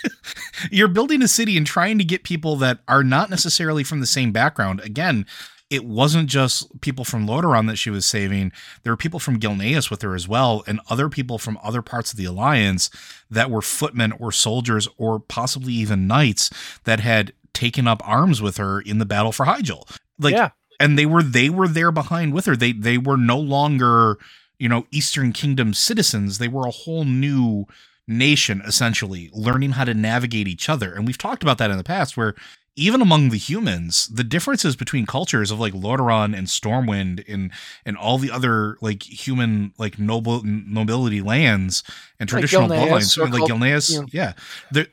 [0.70, 4.06] you're building a city and trying to get people that are not necessarily from the
[4.06, 4.80] same background.
[4.80, 5.26] Again,
[5.70, 8.52] it wasn't just people from Lordaeron that she was saving.
[8.82, 12.12] There were people from Gilneas with her as well, and other people from other parts
[12.12, 12.90] of the Alliance
[13.30, 16.50] that were footmen or soldiers or possibly even knights
[16.84, 19.88] that had taken up arms with her in the battle for Hyjal.
[20.18, 20.50] Like, yeah.
[20.82, 22.56] And they were they were there behind with her.
[22.56, 24.18] They they were no longer
[24.58, 26.38] you know Eastern Kingdom citizens.
[26.38, 27.66] They were a whole new
[28.08, 31.84] nation essentially learning how to navigate each other and we've talked about that in the
[31.84, 32.34] past where
[32.74, 37.50] even among the humans, the differences between cultures of like Lordaeron and Stormwind and
[37.84, 41.82] and all the other like human like noble nobility lands
[42.18, 44.32] and traditional like bloodlines, like Gilneas, yeah.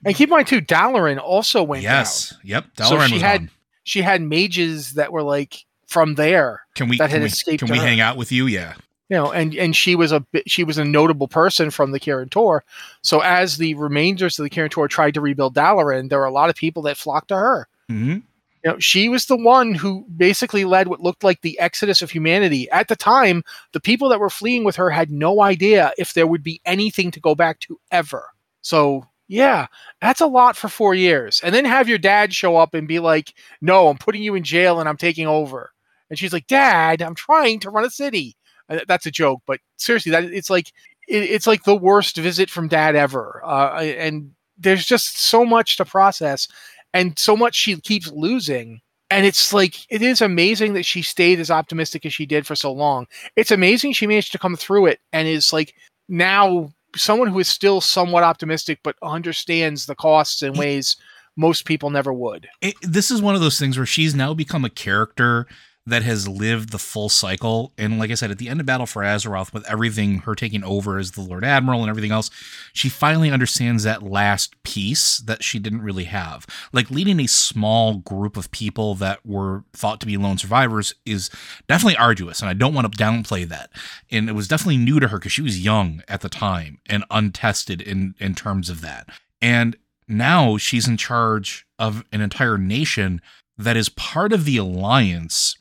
[0.06, 2.40] And keep in mind too, Dalaran also went yes, down.
[2.44, 2.66] yep.
[2.76, 3.52] Dalaran So she had on.
[3.84, 7.60] she had mages that were like from there, Can we that had can we, escaped
[7.64, 7.84] can we her.
[7.86, 8.46] hang out with you?
[8.48, 8.76] Yeah.
[9.10, 12.00] you know, and and she was a bit, she was a notable person from the
[12.00, 12.64] Kirin Tor.
[13.02, 16.32] So as the remainders of the Kirin Tor tried to rebuild Dalaran, there were a
[16.32, 17.68] lot of people that flocked to her.
[17.90, 18.18] hmm
[18.64, 22.12] You know, she was the one who basically led what looked like the exodus of
[22.12, 22.70] humanity.
[22.72, 26.28] At the time, the people that were fleeing with her had no idea if there
[26.28, 28.26] would be anything to go back to ever.
[28.62, 29.68] So, yeah,
[30.02, 31.40] that's a lot for four years.
[31.44, 34.44] And then have your dad show up and be like, no, I'm putting you in
[34.44, 35.72] jail and I'm taking over.
[36.10, 38.36] And she's like, Dad, I'm trying to run a city.
[38.70, 40.72] Uh, That's a joke, but seriously, that it's like
[41.08, 43.42] it, it's like the worst visit from dad ever.
[43.44, 46.48] Uh, and there's just so much to process
[46.94, 48.82] and so much she keeps losing.
[49.12, 52.56] And it's like it is amazing that she stayed as optimistic as she did for
[52.56, 53.08] so long.
[53.36, 55.74] It's amazing she managed to come through it and is like
[56.08, 60.96] now someone who is still somewhat optimistic but understands the costs in ways
[61.36, 62.50] most people never would.
[62.62, 65.48] it, this is one of those things where she's now become a character
[65.86, 67.74] that has lived the full cycle.
[67.78, 70.64] And like I said, at the end of Battle for Azeroth, with everything her taking
[70.64, 72.30] over as the Lord Admiral and everything else,
[72.74, 76.46] she finally understands that last piece that she didn't really have.
[76.72, 81.30] Like leading a small group of people that were thought to be lone survivors is
[81.68, 83.72] definitely arduous, and I don't want to downplay that.
[84.12, 87.04] And it was definitely new to her because she was young at the time and
[87.10, 89.10] untested in in terms of that.
[89.42, 89.76] And
[90.08, 93.22] now she's in charge of an entire nation
[93.58, 95.56] that is part of the alliance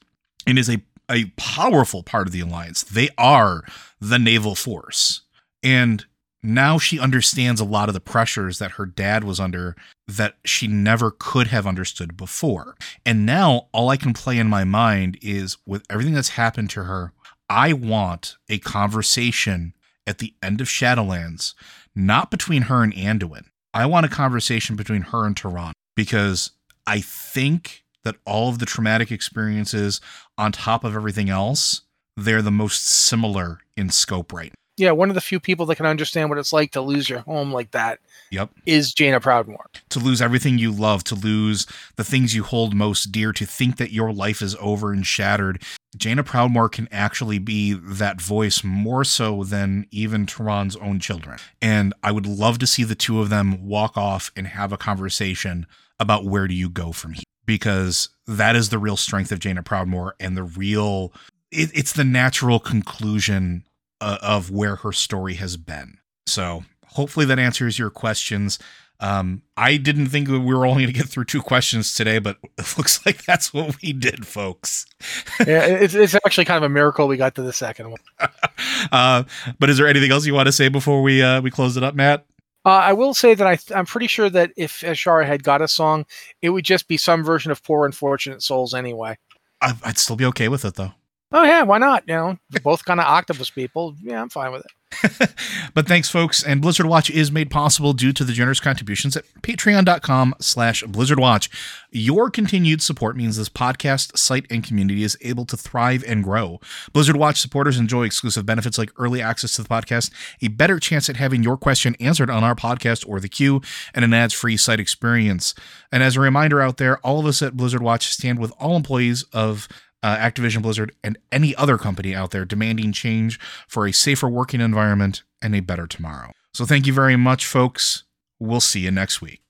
[0.49, 2.82] and is a, a powerful part of the alliance.
[2.82, 3.62] They are
[4.01, 5.22] the naval force.
[5.62, 6.05] And
[6.42, 9.76] now she understands a lot of the pressures that her dad was under
[10.07, 12.76] that she never could have understood before.
[13.05, 16.84] And now all I can play in my mind is with everything that's happened to
[16.84, 17.12] her,
[17.51, 19.74] I want a conversation
[20.07, 21.55] at the end of Shadowlands,
[21.94, 23.46] not between her and Anduin.
[23.74, 26.53] I want a conversation between her and Tehran because
[26.86, 30.01] I think that all of the traumatic experiences
[30.36, 31.82] on top of everything else,
[32.16, 34.55] they're the most similar in scope right now.
[34.78, 37.18] Yeah, one of the few people that can understand what it's like to lose your
[37.20, 37.99] home like that
[38.30, 38.51] Yep.
[38.64, 39.66] is Jaina Proudmoore.
[39.88, 43.76] To lose everything you love, to lose the things you hold most dear, to think
[43.78, 45.64] that your life is over and shattered.
[45.96, 51.38] Jaina Proudmoore can actually be that voice more so than even Tehran's own children.
[51.61, 54.76] And I would love to see the two of them walk off and have a
[54.76, 55.66] conversation
[55.99, 57.24] about where do you go from here.
[57.49, 61.14] Because that is the real strength of Jaina Proudmoore and the real,
[61.51, 63.64] it, it's the natural conclusion
[64.03, 65.96] uh, of where her story has been.
[66.26, 68.59] So hopefully that answers your questions.
[69.01, 72.18] Um, I didn't think that we were only going to get through two questions today,
[72.18, 74.84] but it looks like that's what we did, folks.
[75.46, 78.01] yeah, it's, it's actually kind of a miracle we got to the second one.
[78.92, 79.22] uh,
[79.59, 81.82] but is there anything else you want to say before we uh, we close it
[81.82, 82.26] up, Matt?
[82.69, 85.69] Uh, I will say that I I'm pretty sure that if Azshara had got a
[85.69, 86.05] song,
[86.43, 89.16] it would just be some version of "Poor Unfortunate Souls" anyway.
[89.62, 90.93] I, I'd still be okay with it though.
[91.31, 92.05] Oh yeah, why not?
[92.07, 93.95] You know, both kind of octopus people.
[94.03, 94.72] Yeah, I'm fine with it.
[95.74, 96.43] but thanks, folks.
[96.43, 101.20] And Blizzard Watch is made possible due to the generous contributions at patreon.com slash Blizzard
[101.20, 101.51] Watch.
[101.91, 106.61] Your continued support means this podcast, site, and community is able to thrive and grow.
[106.93, 110.11] Blizzard Watch supporters enjoy exclusive benefits like early access to the podcast,
[110.41, 113.61] a better chance at having your question answered on our podcast or the queue,
[113.95, 115.55] and an ads-free site experience.
[115.93, 118.76] And as a reminder out there, all of us at Blizzard Watch stand with all
[118.76, 119.68] employees of
[120.03, 124.61] uh, Activision Blizzard, and any other company out there demanding change for a safer working
[124.61, 126.32] environment and a better tomorrow.
[126.55, 128.05] So thank you very much, folks.
[128.38, 129.40] We'll see you next week.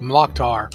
[0.00, 0.74] Mlokhtar.